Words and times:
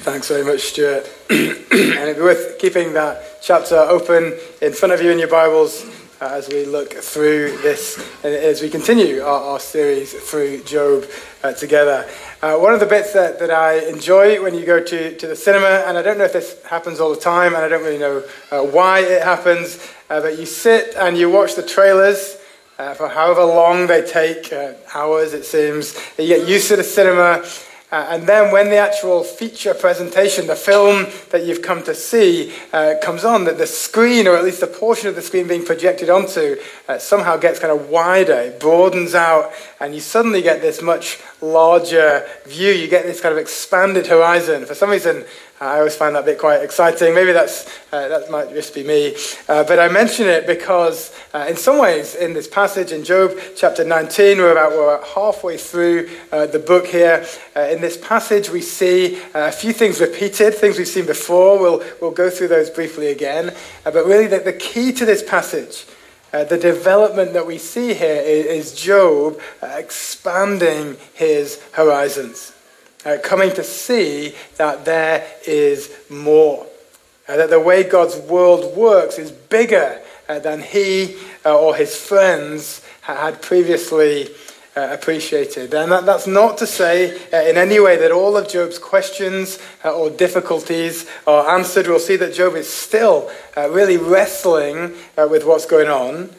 Thanks 0.00 0.28
very 0.28 0.44
much, 0.44 0.60
Stuart. 0.62 1.06
and 1.30 1.38
it'd 1.70 2.16
be 2.16 2.22
worth 2.22 2.58
keeping 2.58 2.94
that 2.94 3.22
chapter 3.42 3.76
open 3.76 4.34
in 4.62 4.72
front 4.72 4.94
of 4.94 5.02
you 5.02 5.10
in 5.10 5.18
your 5.18 5.28
Bibles 5.28 5.84
uh, 6.22 6.28
as 6.32 6.48
we 6.48 6.64
look 6.64 6.94
through 6.94 7.58
this, 7.58 8.02
as 8.24 8.62
we 8.62 8.70
continue 8.70 9.20
our, 9.20 9.42
our 9.42 9.60
series 9.60 10.14
through 10.14 10.64
Job 10.64 11.04
uh, 11.44 11.52
together. 11.52 12.08
Uh, 12.40 12.56
one 12.56 12.72
of 12.72 12.80
the 12.80 12.86
bits 12.86 13.12
that, 13.12 13.38
that 13.40 13.50
I 13.50 13.80
enjoy 13.90 14.42
when 14.42 14.54
you 14.54 14.64
go 14.64 14.82
to, 14.82 15.16
to 15.18 15.26
the 15.26 15.36
cinema, 15.36 15.84
and 15.86 15.98
I 15.98 16.02
don't 16.02 16.16
know 16.16 16.24
if 16.24 16.32
this 16.32 16.64
happens 16.64 16.98
all 16.98 17.14
the 17.14 17.20
time, 17.20 17.54
and 17.54 17.62
I 17.62 17.68
don't 17.68 17.84
really 17.84 17.98
know 17.98 18.24
uh, 18.50 18.62
why 18.62 19.00
it 19.00 19.22
happens, 19.22 19.86
uh, 20.08 20.22
but 20.22 20.38
you 20.38 20.46
sit 20.46 20.94
and 20.96 21.18
you 21.18 21.28
watch 21.28 21.56
the 21.56 21.62
trailers. 21.62 22.38
Uh, 22.78 22.94
for 22.94 23.10
however 23.10 23.44
long 23.44 23.86
they 23.86 24.00
take, 24.00 24.50
hours 24.94 25.34
it 25.34 25.44
seems, 25.44 25.94
you 26.16 26.26
get 26.26 26.48
used 26.48 26.68
to 26.68 26.76
the 26.76 26.82
cinema, 26.82 27.44
uh, 27.90 28.06
and 28.10 28.26
then 28.26 28.52
when 28.52 28.70
the 28.70 28.76
actual 28.76 29.24
feature 29.24 29.74
presentation, 29.74 30.46
the 30.46 30.54
film 30.54 31.06
that 31.30 31.44
you've 31.44 31.62
come 31.62 31.82
to 31.82 31.94
see, 31.94 32.52
uh, 32.72 32.94
comes 33.02 33.24
on, 33.24 33.44
that 33.44 33.58
the 33.58 33.66
screen, 33.66 34.28
or 34.28 34.36
at 34.36 34.44
least 34.44 34.60
the 34.60 34.66
portion 34.66 35.08
of 35.08 35.16
the 35.16 35.22
screen 35.22 35.48
being 35.48 35.64
projected 35.64 36.08
onto, 36.08 36.56
uh, 36.88 36.98
somehow 36.98 37.36
gets 37.36 37.58
kind 37.58 37.72
of 37.72 37.88
wider, 37.88 38.34
it 38.34 38.60
broadens 38.60 39.14
out, 39.14 39.52
and 39.80 39.94
you 39.94 40.00
suddenly 40.00 40.42
get 40.42 40.60
this 40.60 40.80
much 40.80 41.18
larger 41.40 42.26
view. 42.46 42.70
You 42.70 42.86
get 42.86 43.04
this 43.04 43.20
kind 43.20 43.32
of 43.32 43.38
expanded 43.38 44.06
horizon. 44.06 44.66
For 44.66 44.74
some 44.74 44.90
reason, 44.90 45.24
I 45.62 45.76
always 45.76 45.94
find 45.94 46.16
that 46.16 46.24
bit 46.24 46.38
quite 46.38 46.62
exciting. 46.62 47.14
Maybe 47.14 47.32
that's, 47.32 47.68
uh, 47.92 48.08
that 48.08 48.30
might 48.30 48.48
just 48.48 48.74
be 48.74 48.82
me. 48.82 49.14
Uh, 49.46 49.62
but 49.62 49.78
I 49.78 49.88
mention 49.88 50.26
it 50.26 50.46
because, 50.46 51.14
uh, 51.34 51.44
in 51.50 51.56
some 51.58 51.76
ways, 51.76 52.14
in 52.14 52.32
this 52.32 52.48
passage 52.48 52.92
in 52.92 53.04
Job 53.04 53.32
chapter 53.56 53.84
19, 53.84 54.38
we're 54.38 54.52
about, 54.52 54.72
we're 54.72 54.94
about 54.94 55.06
halfway 55.08 55.58
through 55.58 56.08
uh, 56.32 56.46
the 56.46 56.58
book 56.58 56.86
here. 56.86 57.26
Uh, 57.54 57.60
in 57.60 57.82
this 57.82 57.98
passage, 57.98 58.48
we 58.48 58.62
see 58.62 59.20
uh, 59.34 59.48
a 59.48 59.52
few 59.52 59.74
things 59.74 60.00
repeated, 60.00 60.54
things 60.54 60.78
we've 60.78 60.88
seen 60.88 61.04
before. 61.04 61.60
We'll, 61.60 61.84
we'll 62.00 62.10
go 62.10 62.30
through 62.30 62.48
those 62.48 62.70
briefly 62.70 63.08
again. 63.08 63.54
but 63.84 64.06
really, 64.06 64.28
the, 64.28 64.38
the 64.38 64.54
key 64.54 64.92
to 64.94 65.04
this 65.04 65.22
passage 65.22 65.84
uh, 66.32 66.44
the 66.44 66.56
development 66.56 67.32
that 67.32 67.44
we 67.44 67.58
see 67.58 67.92
here 67.92 68.22
is, 68.22 68.72
is 68.72 68.80
Job 68.80 69.38
expanding 69.62 70.96
his 71.12 71.60
horizons 71.72 72.52
uh, 73.04 73.16
coming 73.22 73.50
to 73.54 73.64
see 73.64 74.34
that 74.56 74.84
there 74.84 75.26
is 75.46 75.90
more. 76.10 76.66
Uh, 77.28 77.36
that 77.36 77.50
the 77.50 77.60
way 77.60 77.84
God's 77.84 78.16
world 78.16 78.76
works 78.76 79.18
is 79.18 79.30
bigger 79.30 80.00
uh, 80.28 80.38
than 80.38 80.60
he 80.60 81.16
uh, 81.44 81.58
or 81.58 81.76
his 81.76 81.94
friends 81.96 82.84
had 83.02 83.40
previously 83.40 84.28
uh, 84.76 84.88
appreciated. 84.90 85.72
And 85.72 85.92
that, 85.92 86.06
that's 86.06 86.26
not 86.26 86.58
to 86.58 86.66
say 86.66 87.18
uh, 87.32 87.48
in 87.48 87.56
any 87.56 87.80
way 87.80 87.96
that 87.96 88.10
all 88.10 88.36
of 88.36 88.48
Job's 88.48 88.78
questions 88.78 89.58
or 89.84 90.10
difficulties 90.10 91.08
are 91.26 91.56
answered. 91.56 91.86
We'll 91.86 92.00
see 92.00 92.16
that 92.16 92.34
Job 92.34 92.54
is 92.54 92.68
still 92.68 93.30
really 93.56 93.96
wrestling 93.96 94.94
with 95.16 95.44
what's 95.44 95.66
going 95.66 95.88
on. 95.88 96.30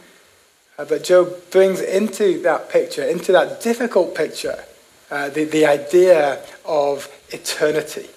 but 0.77 1.03
Job 1.03 1.33
brings 1.51 1.81
into 1.81 2.41
that 2.41 2.69
picture, 2.69 3.03
into 3.03 3.31
that 3.31 3.61
difficult 3.61 4.15
picture, 4.15 4.63
uh, 5.11 5.27
the, 5.29 5.43
the 5.43 5.65
idea 5.65 6.41
of 6.63 7.13
eternity. 7.31 8.07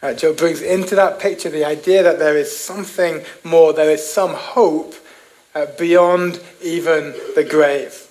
Uh, 0.00 0.14
Job 0.14 0.38
brings 0.38 0.62
into 0.62 0.94
that 0.94 1.20
picture 1.20 1.50
the 1.50 1.64
idea 1.64 2.02
that 2.02 2.18
there 2.18 2.38
is 2.38 2.56
something 2.56 3.22
more, 3.44 3.74
there 3.74 3.90
is 3.90 4.04
some 4.04 4.32
hope 4.32 4.94
uh, 5.54 5.66
beyond 5.78 6.40
even 6.62 7.14
the 7.34 7.46
grave. 7.48 8.02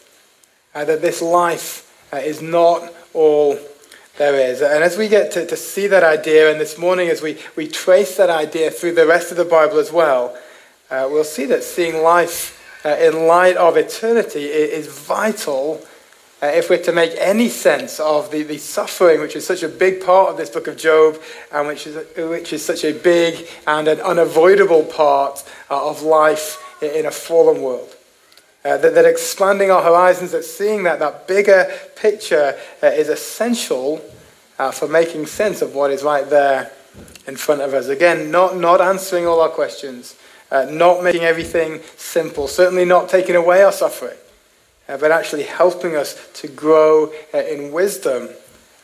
Uh, 0.76 0.86
that 0.86 1.02
this 1.02 1.22
life 1.22 1.92
uh, 2.14 2.18
is 2.18 2.42
not 2.42 2.94
all 3.14 3.58
there 4.18 4.36
is. 4.36 4.62
And 4.62 4.84
as 4.84 4.98
we 4.98 5.08
get 5.08 5.32
to, 5.32 5.48
to 5.48 5.58
see 5.58 5.88
that 5.88 6.04
idea, 6.04 6.52
and 6.52 6.62
this 6.62 6.78
morning 6.78 7.10
as 7.10 7.24
we, 7.24 7.40
we 7.56 7.68
trace 7.68 8.18
that 8.18 8.30
idea 8.30 8.70
through 8.70 8.94
the 8.94 9.08
rest 9.08 9.32
of 9.32 9.38
the 9.38 9.46
Bible 9.46 9.80
as 9.80 9.92
well, 9.92 10.38
we'll 10.92 11.24
see 11.24 11.46
that 11.46 11.64
seeing 11.64 12.04
life 12.04 12.62
in 12.86 13.26
light 13.26 13.58
of 13.58 13.78
eternity 13.78 14.46
is 14.46 14.88
vital 14.88 15.82
uh, 16.42 16.48
if 16.48 16.70
we're 16.70 16.82
to 16.84 16.92
make 16.92 17.14
any 17.18 17.48
sense 17.48 18.00
of 18.00 18.30
the, 18.30 18.44
the 18.44 18.58
suffering, 18.58 19.22
which 19.22 19.36
is 19.36 19.46
such 19.46 19.64
a 19.64 19.70
big 19.70 20.04
part 20.04 20.30
of 20.30 20.38
this 20.38 20.50
book 20.50 20.68
of 20.68 20.78
Job, 20.78 21.22
and 21.52 21.68
which 21.68 21.88
is, 21.88 21.96
which 22.18 22.52
is 22.52 22.64
such 22.64 22.84
a 22.84 22.92
big 22.92 23.48
and 23.66 23.88
an 23.88 24.02
unavoidable 24.02 24.84
part 24.84 25.44
uh, 25.72 25.90
of 25.90 26.02
life 26.02 26.62
in 26.82 27.06
a 27.06 27.12
fallen 27.12 27.62
world. 27.62 27.96
Uh, 28.66 28.78
that, 28.78 28.96
that, 28.96 29.06
expanding 29.06 29.72
our 29.72 29.82
horizons, 29.82 30.32
that 30.32 30.44
seeing 30.44 30.84
that, 30.84 31.00
that 31.00 31.28
bigger 31.28 31.72
picture 31.96 32.58
uh, 32.84 32.88
is 32.88 33.10
essential 33.10 34.04
uh, 34.60 34.72
for 34.72 34.88
making 34.88 35.26
sense 35.26 35.62
of 35.62 35.74
what 35.74 35.92
is 35.92 36.04
right 36.04 36.30
there 36.30 36.72
in 37.28 37.36
front 37.36 37.62
of 37.62 37.74
us. 37.74 37.88
Again, 37.88 38.30
not, 38.30 38.58
not 38.58 38.82
answering 38.82 39.26
all 39.26 39.40
our 39.40 39.50
questions, 39.50 40.16
uh, 40.52 40.66
not 40.70 41.04
making 41.04 41.22
everything 41.22 41.80
simple, 41.96 42.48
certainly 42.48 42.86
not 42.86 43.08
taking 43.08 43.36
away 43.36 43.64
our 43.64 43.72
suffering 43.72 44.18
but 44.88 45.12
actually 45.12 45.44
helping 45.44 45.96
us 45.96 46.30
to 46.34 46.48
grow 46.48 47.12
uh, 47.34 47.40
in 47.40 47.72
wisdom 47.72 48.30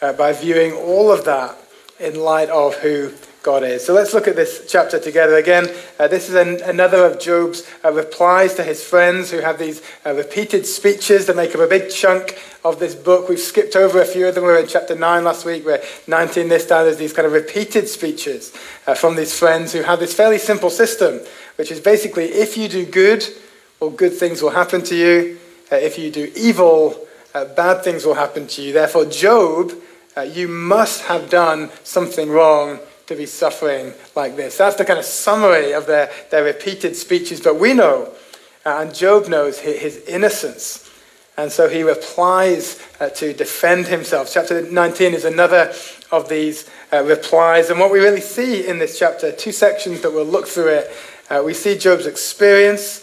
uh, 0.02 0.14
by 0.14 0.34
viewing 0.34 0.74
all 0.74 1.12
of 1.12 1.26
that 1.26 1.58
in 2.00 2.20
light 2.20 2.50
of 2.50 2.76
who 2.78 3.12
God 3.44 3.64
is. 3.64 3.84
So 3.84 3.94
let's 3.94 4.14
look 4.14 4.28
at 4.28 4.36
this 4.36 4.66
chapter 4.70 5.00
together 5.00 5.36
again. 5.36 5.68
Uh, 6.00 6.08
this 6.08 6.30
is 6.30 6.36
an, 6.36 6.62
another 6.62 7.06
of 7.06 7.20
Job's 7.20 7.68
uh, 7.84 7.92
replies 7.92 8.54
to 8.56 8.64
his 8.64 8.84
friends 8.84 9.32
who 9.32 9.40
have 9.40 9.58
these 9.58 9.82
uh, 10.06 10.14
repeated 10.14 10.68
speeches 10.68 11.26
that 11.26 11.36
make 11.36 11.56
up 11.56 11.62
a 11.62 11.68
big 11.68 11.90
chunk 11.90 12.40
of 12.64 12.80
this 12.80 12.94
book. 12.94 13.30
We've 13.30 13.40
skipped 13.40 13.76
over 13.76 14.00
a 14.00 14.06
few 14.06 14.28
of 14.28 14.36
them. 14.36 14.44
We 14.44 14.52
were 14.52 14.60
in 14.60 14.68
chapter 14.68 14.96
9 14.96 15.24
last 15.24 15.44
week. 15.44 15.66
We're 15.66 15.82
19 16.08 16.50
this 16.50 16.68
time. 16.68 16.86
There's 16.86 16.98
these 16.98 17.14
kind 17.14 17.26
of 17.26 17.34
repeated 17.34 17.88
speeches 17.88 18.56
uh, 18.86 18.94
from 18.94 19.16
these 19.16 19.38
friends 19.38 19.74
who 19.74 19.82
have 19.82 20.00
this 20.00 20.14
fairly 20.14 20.38
simple 20.38 20.70
system, 20.70 21.20
which 21.56 21.72
is 21.72 21.80
basically 21.80 22.26
if 22.26 22.58
you 22.58 22.68
do 22.68 22.86
good, 22.86 23.26
well, 23.80 23.90
good 23.90 24.14
things 24.14 24.44
will 24.44 24.52
happen 24.52 24.84
to 24.84 24.96
you. 24.96 25.40
Uh, 25.72 25.76
if 25.76 25.98
you 25.98 26.12
do 26.12 26.32
evil, 26.36 27.08
uh, 27.34 27.46
bad 27.46 27.84
things 27.84 28.06
will 28.06 28.16
happen 28.16 28.46
to 28.46 28.62
you. 28.62 28.74
Therefore, 28.74 29.06
Job, 29.06 29.72
uh, 30.18 30.22
you 30.22 30.48
must 30.48 31.04
have 31.04 31.30
done 31.30 31.70
something 31.84 32.30
wrong 32.30 32.80
to 33.08 33.16
be 33.16 33.26
suffering 33.26 33.94
like 34.16 34.36
this. 34.36 34.58
That's 34.58 34.76
the 34.76 34.86
kind 34.86 35.00
of 35.00 35.06
summary 35.06 35.74
of 35.74 35.86
their, 35.86 36.12
their 36.30 36.44
repeated 36.44 36.96
speeches. 36.96 37.40
But 37.40 37.58
we 37.58 37.74
know, 37.74 38.12
and 38.66 38.94
Job 38.94 39.28
knows 39.28 39.60
his 39.60 39.98
innocence. 40.08 40.90
And 41.38 41.52
so 41.52 41.70
he 41.70 41.84
replies 41.84 42.80
uh, 43.00 43.10
to 43.10 43.34
defend 43.34 43.88
himself. 43.88 44.30
Chapter 44.32 44.70
19 44.70 45.14
is 45.14 45.26
another 45.26 45.74
of 46.12 46.28
these 46.28 46.70
uh, 46.92 47.04
replies. 47.04 47.70
And 47.70 47.80
what 47.80 47.92
we 47.92 48.00
really 48.00 48.22
see 48.22 48.68
in 48.68 48.80
this 48.80 49.00
chapter, 49.00 49.32
two 49.32 49.54
sections 49.54 50.02
that 50.02 50.12
we'll 50.12 50.26
look 50.26 50.48
through 50.48 50.68
it, 50.68 50.92
uh, 51.30 51.42
we 51.44 51.54
see 51.54 51.78
Job's 51.78 52.06
experience 52.06 53.01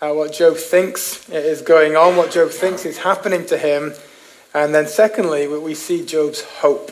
uh, 0.00 0.12
what 0.12 0.32
Job 0.32 0.56
thinks 0.56 1.28
is 1.28 1.60
going 1.62 1.96
on, 1.96 2.16
what 2.16 2.30
Job 2.30 2.50
thinks 2.50 2.86
is 2.86 2.98
happening 2.98 3.44
to 3.46 3.58
him. 3.58 3.92
And 4.54 4.74
then, 4.74 4.86
secondly, 4.86 5.46
we 5.46 5.74
see 5.74 6.04
Job's 6.04 6.42
hope. 6.42 6.90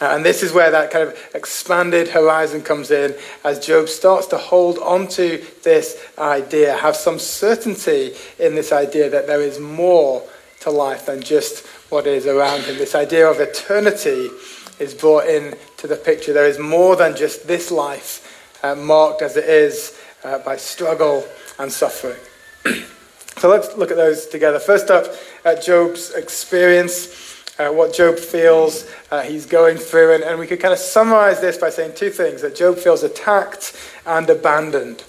Uh, 0.00 0.06
and 0.06 0.24
this 0.24 0.42
is 0.42 0.52
where 0.52 0.70
that 0.70 0.90
kind 0.90 1.08
of 1.08 1.30
expanded 1.34 2.08
horizon 2.08 2.62
comes 2.62 2.90
in 2.90 3.14
as 3.44 3.64
Job 3.64 3.88
starts 3.88 4.26
to 4.28 4.38
hold 4.38 4.78
onto 4.78 5.44
this 5.62 6.04
idea, 6.18 6.76
have 6.76 6.96
some 6.96 7.18
certainty 7.18 8.12
in 8.38 8.54
this 8.54 8.72
idea 8.72 9.08
that 9.08 9.26
there 9.26 9.40
is 9.40 9.60
more 9.60 10.22
to 10.60 10.70
life 10.70 11.06
than 11.06 11.22
just 11.22 11.66
what 11.90 12.06
is 12.06 12.26
around 12.26 12.62
him. 12.62 12.76
This 12.76 12.94
idea 12.94 13.28
of 13.28 13.38
eternity 13.38 14.30
is 14.78 14.94
brought 14.94 15.28
into 15.28 15.86
the 15.86 15.96
picture. 15.96 16.32
There 16.32 16.48
is 16.48 16.58
more 16.58 16.96
than 16.96 17.14
just 17.14 17.46
this 17.46 17.70
life, 17.70 18.58
uh, 18.64 18.74
marked 18.74 19.22
as 19.22 19.36
it 19.36 19.44
is 19.44 19.96
uh, 20.24 20.38
by 20.38 20.56
struggle 20.56 21.24
and 21.58 21.70
suffering. 21.70 22.18
so 23.36 23.48
let's 23.48 23.76
look 23.76 23.90
at 23.90 23.96
those 23.96 24.26
together. 24.26 24.58
First 24.58 24.90
up, 24.90 25.06
uh, 25.44 25.54
Job's 25.54 26.12
experience, 26.14 27.42
uh, 27.58 27.70
what 27.70 27.94
Job 27.94 28.18
feels 28.18 28.88
uh, 29.10 29.22
he's 29.22 29.46
going 29.46 29.76
through. 29.76 30.14
And, 30.14 30.24
and 30.24 30.38
we 30.38 30.46
could 30.46 30.60
kind 30.60 30.72
of 30.72 30.78
summarize 30.78 31.40
this 31.40 31.58
by 31.58 31.70
saying 31.70 31.94
two 31.94 32.10
things 32.10 32.42
that 32.42 32.56
Job 32.56 32.78
feels 32.78 33.02
attacked 33.02 33.76
and 34.06 34.28
abandoned. 34.30 35.04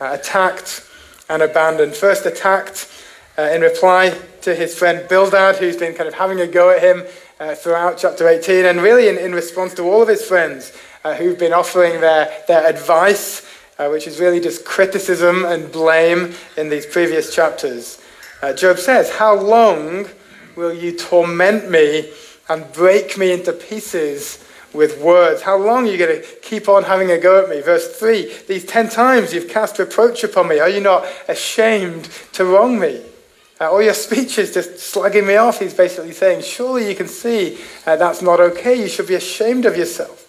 Uh, 0.00 0.16
attacked 0.18 0.88
and 1.28 1.42
abandoned. 1.42 1.94
First, 1.94 2.26
attacked 2.26 2.90
uh, 3.38 3.42
in 3.42 3.62
reply 3.62 4.16
to 4.42 4.54
his 4.54 4.76
friend 4.78 5.08
Bildad, 5.08 5.56
who's 5.56 5.76
been 5.76 5.94
kind 5.94 6.08
of 6.08 6.14
having 6.14 6.40
a 6.40 6.46
go 6.46 6.70
at 6.70 6.82
him 6.82 7.04
uh, 7.40 7.54
throughout 7.54 7.98
chapter 7.98 8.28
18, 8.28 8.66
and 8.66 8.80
really 8.80 9.08
in, 9.08 9.18
in 9.18 9.32
response 9.32 9.74
to 9.74 9.82
all 9.82 10.02
of 10.02 10.08
his 10.08 10.24
friends 10.24 10.72
who've 11.18 11.38
been 11.38 11.52
offering 11.52 12.00
their, 12.00 12.32
their 12.48 12.66
advice 12.66 13.43
uh, 13.78 13.88
which 13.88 14.06
is 14.06 14.20
really 14.20 14.40
just 14.40 14.64
criticism 14.64 15.44
and 15.44 15.70
blame 15.72 16.34
in 16.56 16.68
these 16.68 16.86
previous 16.86 17.34
chapters. 17.34 18.00
Uh, 18.42 18.52
Job 18.52 18.78
says, 18.78 19.10
How 19.10 19.34
long 19.34 20.06
will 20.56 20.72
you 20.72 20.96
torment 20.96 21.70
me 21.70 22.12
and 22.48 22.70
break 22.72 23.16
me 23.18 23.32
into 23.32 23.52
pieces 23.52 24.44
with 24.72 25.00
words? 25.00 25.42
How 25.42 25.56
long 25.56 25.88
are 25.88 25.90
you 25.90 25.98
going 25.98 26.20
to 26.20 26.26
keep 26.42 26.68
on 26.68 26.84
having 26.84 27.10
a 27.10 27.18
go 27.18 27.42
at 27.42 27.48
me? 27.48 27.60
Verse 27.60 27.96
3 27.96 28.42
These 28.46 28.64
ten 28.66 28.88
times 28.88 29.32
you've 29.32 29.48
cast 29.48 29.78
reproach 29.78 30.24
upon 30.24 30.48
me. 30.48 30.58
Are 30.60 30.68
you 30.68 30.80
not 30.80 31.06
ashamed 31.28 32.04
to 32.32 32.44
wrong 32.44 32.78
me? 32.78 33.02
Uh, 33.60 33.70
all 33.70 33.82
your 33.82 33.94
speech 33.94 34.38
is 34.38 34.52
just 34.52 34.78
slugging 34.78 35.26
me 35.26 35.36
off. 35.36 35.60
He's 35.60 35.74
basically 35.74 36.12
saying, 36.12 36.42
Surely 36.42 36.88
you 36.88 36.94
can 36.94 37.08
see 37.08 37.58
uh, 37.86 37.96
that's 37.96 38.20
not 38.20 38.40
okay. 38.40 38.74
You 38.74 38.88
should 38.88 39.06
be 39.06 39.14
ashamed 39.14 39.64
of 39.64 39.76
yourself. 39.76 40.23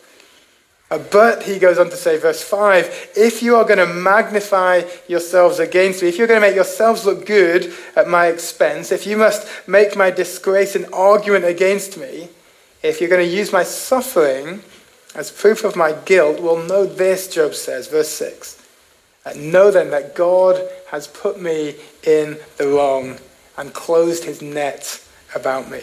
Uh, 0.92 1.00
but 1.12 1.44
he 1.44 1.58
goes 1.58 1.80
on 1.80 1.90
to 1.90 1.96
say, 1.96 2.18
verse 2.18 2.44
5 2.44 3.14
if 3.16 3.42
you 3.42 3.56
are 3.56 3.64
going 3.64 3.80
to 3.80 3.92
magnify 3.92 4.84
yourselves 5.08 5.60
against 5.60 6.04
me, 6.04 6.10
if 6.10 6.18
you're 6.18 6.28
going 6.28 6.40
to 6.40 6.48
make 6.48 6.56
yourselves 6.56 7.06
look 7.06 7.26
good 7.26 7.74
at 7.96 8.08
my 8.08 8.28
expense, 8.28 8.92
if 8.92 9.08
you 9.08 9.18
must 9.18 9.48
make 9.68 9.96
my 9.96 10.12
disgrace 10.12 10.76
an 10.76 10.86
argument 10.94 11.46
against 11.46 11.98
me, 11.98 12.30
if 12.84 13.02
you're 13.02 13.10
going 13.10 13.28
to 13.28 13.36
use 13.36 13.52
my 13.52 13.64
suffering 13.64 14.62
as 15.16 15.32
proof 15.32 15.64
of 15.64 15.76
my 15.76 15.94
guilt, 16.06 16.40
well, 16.40 16.58
know 16.58 16.86
this, 16.86 17.28
Job 17.34 17.56
says, 17.56 17.88
verse 17.88 18.10
6. 18.10 18.62
Uh, 19.26 19.34
know 19.36 19.72
then 19.72 19.90
that 19.90 20.14
God 20.14 20.62
has 20.92 21.08
put 21.08 21.42
me 21.42 21.76
in 22.04 22.38
the 22.58 22.68
wrong 22.68 23.18
and 23.58 23.74
closed 23.74 24.26
his 24.26 24.42
net 24.42 25.04
about 25.34 25.72
me. 25.72 25.82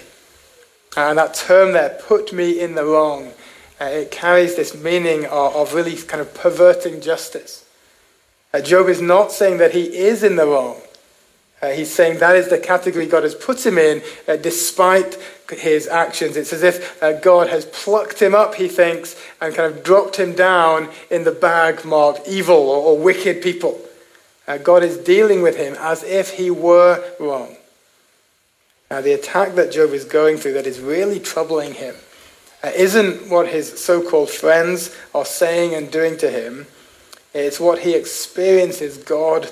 And 0.96 1.18
that 1.18 1.34
term 1.34 1.72
there, 1.72 1.98
put 2.06 2.32
me 2.32 2.60
in 2.60 2.74
the 2.74 2.84
wrong, 2.84 3.32
uh, 3.82 3.86
it 3.86 4.12
carries 4.12 4.54
this 4.54 4.76
meaning 4.76 5.24
of, 5.24 5.56
of, 5.56 5.74
really 5.74 5.96
kind 5.96 6.20
of 6.20 6.32
perverting 6.34 7.00
justice. 7.00 7.64
Uh, 8.54 8.60
Job 8.60 8.88
is 8.88 9.00
not 9.00 9.32
saying 9.32 9.58
that 9.58 9.72
he 9.72 9.96
is 9.96 10.22
in 10.22 10.36
the 10.36 10.46
wrong. 10.46 10.80
Uh, 11.60 11.70
he's 11.70 11.92
saying 11.92 12.18
that 12.18 12.36
is 12.36 12.48
the 12.48 12.58
category 12.58 13.06
God 13.06 13.24
has 13.24 13.34
put 13.34 13.66
him 13.66 13.78
in 13.78 14.00
uh, 14.28 14.36
despite 14.36 15.18
his 15.50 15.88
actions. 15.88 16.36
It's 16.36 16.52
as 16.52 16.62
if 16.62 17.02
uh, 17.02 17.18
God 17.20 17.48
has 17.48 17.64
plucked 17.66 18.22
him 18.22 18.36
up, 18.36 18.54
he 18.54 18.68
thinks, 18.68 19.20
and 19.40 19.52
kind 19.52 19.74
of 19.74 19.82
dropped 19.82 20.14
him 20.14 20.32
down 20.34 20.88
in 21.10 21.24
the 21.24 21.32
bag 21.32 21.84
marked 21.84 22.28
evil 22.28 22.54
or, 22.54 22.84
or 22.84 22.98
wicked 22.98 23.42
people. 23.42 23.80
Uh, 24.46 24.58
God 24.58 24.84
is 24.84 24.96
dealing 24.98 25.42
with 25.42 25.56
him 25.56 25.74
as 25.80 26.04
if 26.04 26.34
he 26.34 26.52
were 26.52 27.02
wrong. 27.18 27.56
Now, 28.92 29.00
the 29.00 29.12
attack 29.12 29.54
that 29.54 29.72
Job 29.72 29.90
is 29.90 30.04
going 30.04 30.36
through 30.36 30.52
that 30.52 30.68
is 30.68 30.78
really 30.78 31.18
troubling 31.18 31.74
him 31.74 31.96
isn't 32.64 33.28
what 33.28 33.48
his 33.48 33.82
so 33.82 34.08
called 34.08 34.30
friends 34.30 34.94
are 35.14 35.24
saying 35.24 35.74
and 35.74 35.90
doing 35.90 36.16
to 36.18 36.30
him, 36.30 36.66
it's 37.34 37.58
what 37.58 37.80
he 37.80 37.94
experiences 37.94 38.98
God 38.98 39.50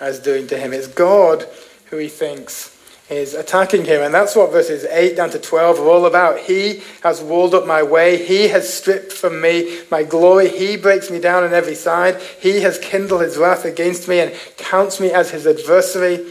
as 0.00 0.18
doing 0.18 0.46
to 0.48 0.58
him. 0.58 0.72
It's 0.72 0.88
God 0.88 1.46
who 1.86 1.96
he 1.96 2.08
thinks 2.08 2.76
is 3.10 3.34
attacking 3.34 3.84
him. 3.84 4.02
And 4.02 4.14
that's 4.14 4.36
what 4.36 4.52
verses 4.52 4.84
8 4.84 5.16
down 5.16 5.30
to 5.30 5.38
12 5.38 5.80
are 5.80 5.88
all 5.88 6.06
about. 6.06 6.38
He 6.38 6.82
has 7.02 7.20
walled 7.20 7.54
up 7.54 7.66
my 7.66 7.82
way. 7.82 8.24
He 8.24 8.48
has 8.48 8.72
stripped 8.72 9.12
from 9.12 9.40
me 9.40 9.80
my 9.90 10.04
glory. 10.04 10.48
He 10.48 10.76
breaks 10.76 11.10
me 11.10 11.18
down 11.18 11.42
on 11.42 11.52
every 11.52 11.74
side. 11.74 12.20
He 12.40 12.60
has 12.60 12.78
kindled 12.78 13.22
his 13.22 13.36
wrath 13.36 13.64
against 13.64 14.08
me 14.08 14.20
and 14.20 14.34
counts 14.56 15.00
me 15.00 15.10
as 15.10 15.30
his 15.30 15.46
adversary. 15.46 16.24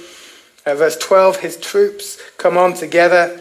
Verse 0.66 0.98
12 0.98 1.38
His 1.38 1.58
troops 1.58 2.18
come 2.38 2.58
on 2.58 2.74
together. 2.74 3.40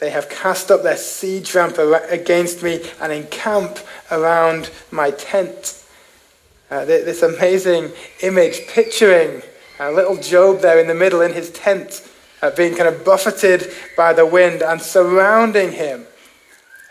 They 0.00 0.10
have 0.10 0.28
cast 0.28 0.70
up 0.70 0.82
their 0.82 0.96
siege 0.96 1.54
ramp 1.54 1.76
against 1.78 2.62
me 2.62 2.84
and 3.00 3.12
encamp 3.12 3.78
around 4.10 4.70
my 4.90 5.10
tent. 5.10 5.84
Uh, 6.70 6.84
this 6.84 7.22
amazing 7.22 7.90
image 8.22 8.66
picturing 8.68 9.42
a 9.80 9.90
little 9.90 10.16
Job 10.16 10.60
there 10.60 10.78
in 10.78 10.86
the 10.86 10.94
middle 10.94 11.20
in 11.20 11.32
his 11.32 11.50
tent, 11.50 12.08
uh, 12.42 12.50
being 12.50 12.74
kind 12.74 12.88
of 12.88 13.04
buffeted 13.04 13.72
by 13.96 14.12
the 14.12 14.26
wind, 14.26 14.62
and 14.62 14.80
surrounding 14.80 15.72
him 15.72 16.06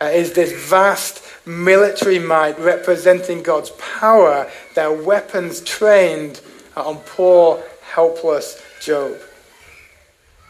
uh, 0.01 0.05
is 0.05 0.33
this 0.33 0.51
vast 0.69 1.23
military 1.45 2.19
might 2.19 2.57
representing 2.59 3.41
God's 3.41 3.71
power, 3.71 4.49
their 4.75 4.91
weapons 4.91 5.61
trained 5.61 6.41
uh, 6.75 6.87
on 6.87 6.97
poor, 6.97 7.63
helpless 7.81 8.61
Job. 8.81 9.17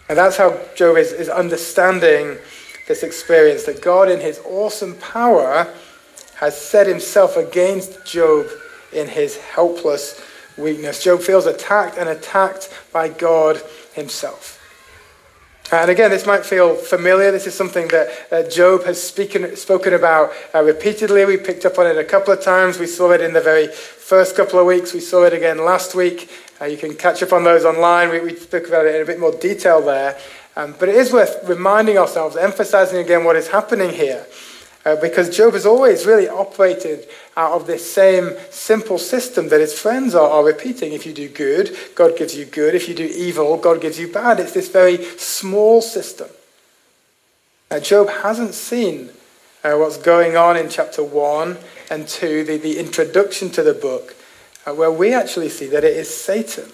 And 0.10 0.18
that's 0.18 0.38
how 0.38 0.60
Job 0.76 0.98
is, 0.98 1.12
is 1.12 1.30
understanding 1.30 2.38
this 2.88 3.04
experience 3.04 3.64
that 3.66 3.82
God, 3.82 4.10
in 4.10 4.20
his 4.20 4.40
awesome 4.46 4.96
power, 4.96 5.68
has 6.36 6.60
set 6.60 6.88
himself 6.88 7.36
against 7.36 8.06
Job 8.06 8.48
in 8.94 9.08
his 9.08 9.38
helpless 9.38 10.22
weakness. 10.58 11.04
Job 11.04 11.22
feels 11.22 11.46
attacked 11.46 11.98
and 11.98 12.10
attacked 12.10 12.74
by 12.94 13.10
God 13.10 13.62
himself. 13.94 14.58
And 15.70 15.92
again, 15.92 16.12
this 16.12 16.26
might 16.26 16.46
feel 16.46 16.76
familiar. 16.76 17.30
This 17.30 17.46
is 17.46 17.54
something 17.54 17.90
that 17.90 18.10
uh, 18.32 18.44
Job 18.44 18.86
has 18.86 19.02
speaking, 19.04 19.54
spoken 19.58 19.94
about 19.94 20.32
uh, 20.56 20.64
repeatedly. 20.64 21.26
We 21.26 21.36
picked 21.36 21.66
up 21.66 21.78
on 21.78 21.86
it 21.88 21.98
a 21.98 22.06
couple 22.06 22.32
of 22.32 22.42
times. 22.42 22.80
We 22.80 22.88
saw 22.88 23.12
it 23.12 23.20
in 23.20 23.34
the 23.34 23.42
very 23.42 23.68
first 23.68 24.38
couple 24.38 24.60
of 24.60 24.66
weeks. 24.66 24.94
We 24.94 25.02
saw 25.02 25.26
it 25.26 25.34
again 25.34 25.58
last 25.58 25.94
week. 25.94 26.30
Uh, 26.62 26.66
you 26.66 26.78
can 26.78 26.96
catch 26.96 27.22
up 27.22 27.34
on 27.34 27.44
those 27.44 27.66
online. 27.66 28.10
We, 28.10 28.20
we 28.20 28.36
spoke 28.36 28.68
about 28.68 28.86
it 28.86 28.96
in 28.96 29.02
a 29.02 29.06
bit 29.06 29.20
more 29.20 29.32
detail 29.32 29.82
there. 29.82 30.18
Um, 30.56 30.76
but 30.80 30.90
it 30.90 30.96
is 30.96 31.14
worth 31.14 31.48
reminding 31.48 31.98
ourselves, 31.98 32.36
emphasizing 32.36 33.00
again 33.00 33.24
what 33.24 33.36
is 33.36 33.50
happening 33.50 33.92
here. 33.92 34.26
Uh, 34.86 34.96
because 34.96 35.36
Job 35.36 35.54
has 35.54 35.66
always 35.66 36.06
really 36.06 36.30
operated 36.30 37.08
out 37.36 37.52
of 37.52 37.68
this 37.68 37.92
same 37.92 38.32
simple 38.50 38.98
system 38.98 39.50
that 39.50 39.60
his 39.60 39.78
friends 39.78 40.16
are, 40.16 40.30
are 40.30 40.46
repeating. 40.46 40.94
If 40.94 41.06
you 41.06 41.14
do 41.14 41.28
good, 41.30 41.78
God 41.94 42.18
gives 42.18 42.36
you 42.36 42.46
good. 42.46 42.74
If 42.74 42.88
you 42.88 42.96
do 42.96 43.06
evil, 43.06 43.58
God 43.58 43.82
gives 43.82 44.00
you 44.00 44.12
bad. 44.12 44.40
It's 44.40 44.54
this 44.54 44.70
very 44.70 45.04
small 45.18 45.82
system. 45.82 46.30
Job 47.82 48.10
hasn't 48.10 48.54
seen 48.54 49.10
uh, 49.64 49.76
what's 49.76 49.98
going 49.98 50.38
on 50.38 50.56
in 50.56 50.70
chapter 50.70 51.04
1 51.04 51.58
and 51.92 52.08
2, 52.08 52.44
the, 52.46 52.58
the 52.58 52.80
introduction 52.80 53.50
to 53.52 53.64
the 53.64 53.74
book, 53.74 54.16
where 54.74 54.92
we 54.92 55.14
actually 55.14 55.50
see 55.50 55.68
that 55.68 55.84
it 55.84 55.96
is 55.96 56.14
Satan. 56.14 56.72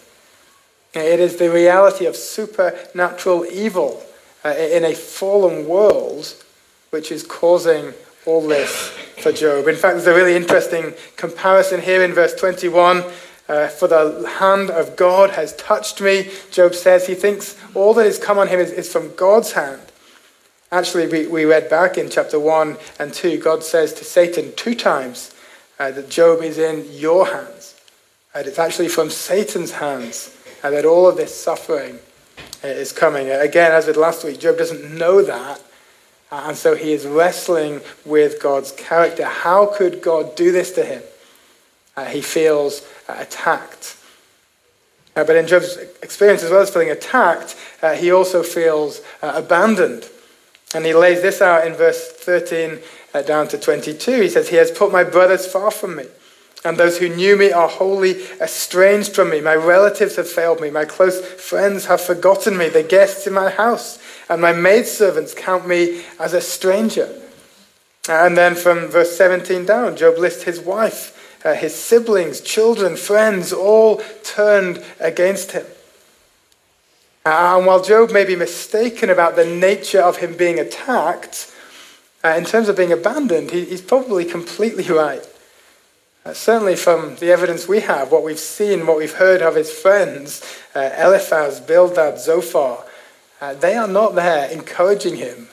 It 0.93 1.19
is 1.19 1.37
the 1.37 1.51
reality 1.51 2.05
of 2.05 2.15
supernatural 2.15 3.45
evil 3.45 4.03
uh, 4.45 4.49
in 4.49 4.83
a 4.83 4.93
fallen 4.93 5.67
world 5.67 6.33
which 6.91 7.11
is 7.11 7.23
causing 7.23 7.93
all 8.25 8.47
this 8.47 8.89
for 9.21 9.31
Job. 9.31 9.67
In 9.67 9.75
fact, 9.75 9.95
there's 9.95 10.07
a 10.07 10.13
really 10.13 10.35
interesting 10.35 10.93
comparison 11.15 11.81
here 11.81 12.03
in 12.03 12.13
verse 12.13 12.33
21. 12.35 13.03
Uh, 13.49 13.67
for 13.67 13.89
the 13.89 14.25
hand 14.39 14.69
of 14.69 14.95
God 14.95 15.31
has 15.31 15.53
touched 15.57 15.99
me, 15.99 16.29
Job 16.49 16.73
says. 16.73 17.07
He 17.07 17.15
thinks 17.15 17.57
all 17.75 17.93
that 17.95 18.05
has 18.05 18.17
come 18.17 18.37
on 18.37 18.47
him 18.47 18.59
is, 18.59 18.71
is 18.71 18.91
from 18.91 19.13
God's 19.15 19.51
hand. 19.51 19.81
Actually, 20.71 21.07
we, 21.07 21.27
we 21.27 21.45
read 21.45 21.69
back 21.69 21.97
in 21.97 22.09
chapter 22.09 22.39
1 22.39 22.77
and 22.99 23.13
2, 23.13 23.37
God 23.39 23.63
says 23.63 23.93
to 23.95 24.03
Satan 24.03 24.53
two 24.55 24.73
times 24.73 25.35
uh, 25.77 25.91
that 25.91 26.09
Job 26.09 26.41
is 26.41 26.57
in 26.57 26.87
your 26.91 27.27
hands. 27.27 27.52
And 28.35 28.47
it's 28.47 28.59
actually 28.59 28.87
from 28.87 29.09
Satan's 29.09 29.71
hands 29.71 30.35
and 30.63 30.73
that 30.73 30.85
all 30.85 31.07
of 31.07 31.17
this 31.17 31.33
suffering 31.35 31.99
uh, 32.63 32.67
is 32.67 32.91
coming. 32.91 33.29
Again, 33.29 33.71
as 33.71 33.87
with 33.87 33.97
last 33.97 34.23
week, 34.23 34.39
Job 34.39 34.57
doesn't 34.57 34.97
know 34.97 35.21
that 35.21 35.61
uh, 36.33 36.45
and 36.47 36.57
so 36.57 36.73
he 36.75 36.93
is 36.93 37.05
wrestling 37.05 37.79
with 38.05 38.41
God's 38.41 38.71
character. 38.71 39.23
How 39.23 39.67
could 39.67 40.01
God 40.01 40.35
do 40.35 40.51
this 40.51 40.71
to 40.71 40.83
him? 40.83 41.03
Uh, 41.95 42.05
he 42.05 42.21
feels 42.21 42.81
uh, 43.07 43.17
attacked. 43.19 43.95
Uh, 45.15 45.23
but 45.23 45.35
in 45.35 45.45
Job's 45.45 45.77
experience, 46.01 46.41
as 46.41 46.49
well 46.49 46.61
as 46.61 46.71
feeling 46.71 46.89
attacked, 46.89 47.55
uh, 47.83 47.93
he 47.93 48.11
also 48.11 48.41
feels 48.41 49.01
uh, 49.21 49.33
abandoned. 49.35 50.09
And 50.73 50.83
he 50.87 50.95
lays 50.95 51.21
this 51.21 51.39
out 51.39 51.67
in 51.67 51.75
verse 51.75 52.11
13 52.13 52.79
down 53.27 53.47
to 53.49 53.59
22. 53.59 54.21
He 54.21 54.27
says, 54.27 54.49
He 54.49 54.55
has 54.55 54.71
put 54.71 54.91
my 54.91 55.03
brothers 55.03 55.45
far 55.45 55.69
from 55.69 55.97
me. 55.97 56.05
And 56.65 56.77
those 56.77 56.97
who 56.97 57.09
knew 57.09 57.35
me 57.35 57.51
are 57.51 57.67
wholly 57.67 58.23
estranged 58.39 59.13
from 59.13 59.29
me. 59.29 59.41
My 59.41 59.55
relatives 59.55 60.15
have 60.15 60.29
failed 60.29 60.61
me. 60.61 60.69
My 60.69 60.85
close 60.85 61.19
friends 61.21 61.85
have 61.85 61.99
forgotten 61.99 62.57
me. 62.57 62.69
The 62.69 62.83
guests 62.83 63.27
in 63.27 63.33
my 63.33 63.49
house 63.49 63.99
and 64.29 64.41
my 64.41 64.53
maidservants 64.53 65.33
count 65.33 65.67
me 65.67 66.03
as 66.19 66.33
a 66.33 66.41
stranger. 66.41 67.09
And 68.07 68.37
then 68.37 68.55
from 68.55 68.87
verse 68.87 69.15
17 69.17 69.65
down, 69.65 69.97
Job 69.97 70.17
lists 70.17 70.43
his 70.43 70.59
wife, 70.59 71.39
uh, 71.45 71.53
his 71.53 71.75
siblings, 71.75 72.41
children, 72.41 72.95
friends, 72.95 73.51
all 73.51 74.01
turned 74.23 74.83
against 74.99 75.51
him. 75.51 75.65
Uh, 77.25 77.57
and 77.57 77.65
while 77.65 77.81
Job 77.81 78.11
may 78.11 78.25
be 78.25 78.35
mistaken 78.35 79.09
about 79.09 79.35
the 79.35 79.45
nature 79.45 80.01
of 80.01 80.17
him 80.17 80.35
being 80.35 80.59
attacked, 80.59 81.49
uh, 82.23 82.29
in 82.37 82.43
terms 82.43 82.69
of 82.69 82.75
being 82.75 82.91
abandoned, 82.91 83.51
he, 83.51 83.65
he's 83.65 83.81
probably 83.81 84.25
completely 84.25 84.83
right. 84.85 85.25
Uh, 86.25 86.33
certainly, 86.33 86.75
from 86.75 87.17
the 87.17 87.29
evidence 87.29 87.67
we 87.67 87.81
have, 87.81 88.09
what 88.09 88.23
we've 88.23 88.39
seen, 88.39 88.87
what 88.87 88.97
we've 88.97 89.15
heard 89.15 89.41
of 89.41 89.55
his 89.55 89.69
friends, 89.69 90.41
uh, 90.73 90.89
Eliphaz, 90.97 91.59
Bildad, 91.59 92.17
Zophar, 92.17 92.85
uh, 93.41 93.53
they 93.55 93.75
are 93.75 93.89
not 93.89 94.15
there 94.15 94.49
encouraging 94.49 95.17
him, 95.17 95.49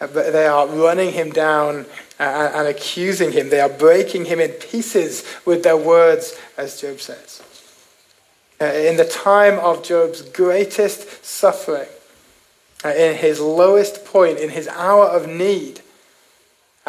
uh, 0.00 0.06
but 0.06 0.32
they 0.32 0.46
are 0.46 0.68
running 0.68 1.10
him 1.10 1.32
down 1.32 1.86
uh, 2.20 2.52
and 2.54 2.68
accusing 2.68 3.32
him. 3.32 3.50
They 3.50 3.58
are 3.58 3.68
breaking 3.68 4.26
him 4.26 4.38
in 4.38 4.52
pieces 4.52 5.24
with 5.44 5.64
their 5.64 5.76
words, 5.76 6.38
as 6.56 6.80
Job 6.80 7.00
says. 7.00 7.42
In 8.60 8.96
the 8.96 9.04
time 9.04 9.58
of 9.58 9.82
Job's 9.82 10.22
greatest 10.22 11.24
suffering, 11.24 11.88
in 12.84 13.16
his 13.16 13.40
lowest 13.40 14.04
point, 14.04 14.38
in 14.38 14.50
his 14.50 14.68
hour 14.68 15.06
of 15.06 15.28
need, 15.28 15.80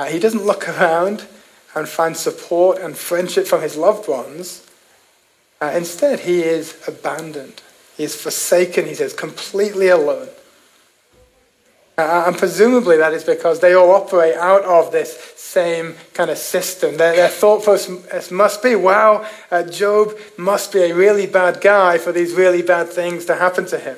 he 0.08 0.20
doesn't 0.20 0.46
look 0.46 0.70
around 0.80 1.26
and 1.80 1.88
find 1.88 2.16
support 2.16 2.80
and 2.80 2.98
friendship 2.98 3.48
from 3.48 3.62
his 3.62 3.76
loved 3.76 4.08
ones. 4.08 4.66
instead, 5.62 6.22
he 6.22 6.44
is 6.44 6.78
abandoned. 6.88 7.62
He 7.96 8.04
is 8.04 8.16
forsaken, 8.16 8.86
he 8.86 8.94
says, 8.94 9.14
completely 9.14 9.88
alone. 9.88 10.30
Uh, 12.00 12.26
and 12.28 12.38
presumably 12.38 12.96
that 12.98 13.12
is 13.12 13.24
because 13.24 13.60
they 13.60 13.74
all 13.74 13.90
operate 13.90 14.36
out 14.36 14.64
of 14.66 14.92
this 14.92 15.34
same 15.36 15.96
kind 16.14 16.30
of 16.30 16.38
system. 16.38 16.96
Their, 16.98 17.16
their 17.16 17.30
thought 17.30 17.64
process 17.64 18.30
must 18.30 18.62
be 18.62 18.76
wow, 18.76 19.28
uh, 19.50 19.64
Job 19.64 20.16
must 20.38 20.72
be 20.72 20.84
a 20.84 20.94
really 20.94 21.26
bad 21.26 21.60
guy 21.60 21.98
for 21.98 22.12
these 22.12 22.34
really 22.34 22.62
bad 22.62 22.90
things 22.90 23.26
to 23.26 23.36
happen 23.36 23.66
to 23.68 23.80
him. 23.80 23.98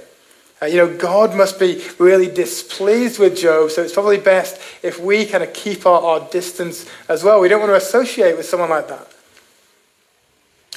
Uh, 0.61 0.65
you 0.65 0.75
know, 0.75 0.93
God 0.97 1.35
must 1.35 1.59
be 1.59 1.83
really 1.97 2.27
displeased 2.27 3.17
with 3.17 3.37
Job, 3.37 3.71
so 3.71 3.81
it's 3.81 3.93
probably 3.93 4.17
best 4.17 4.59
if 4.83 4.99
we 4.99 5.25
kind 5.25 5.43
of 5.43 5.53
keep 5.53 5.85
our, 5.85 6.01
our 6.01 6.29
distance 6.29 6.85
as 7.07 7.23
well. 7.23 7.39
We 7.39 7.47
don't 7.47 7.61
want 7.61 7.71
to 7.71 7.75
associate 7.75 8.35
with 8.35 8.45
someone 8.45 8.69
like 8.69 8.87
that. 8.89 9.07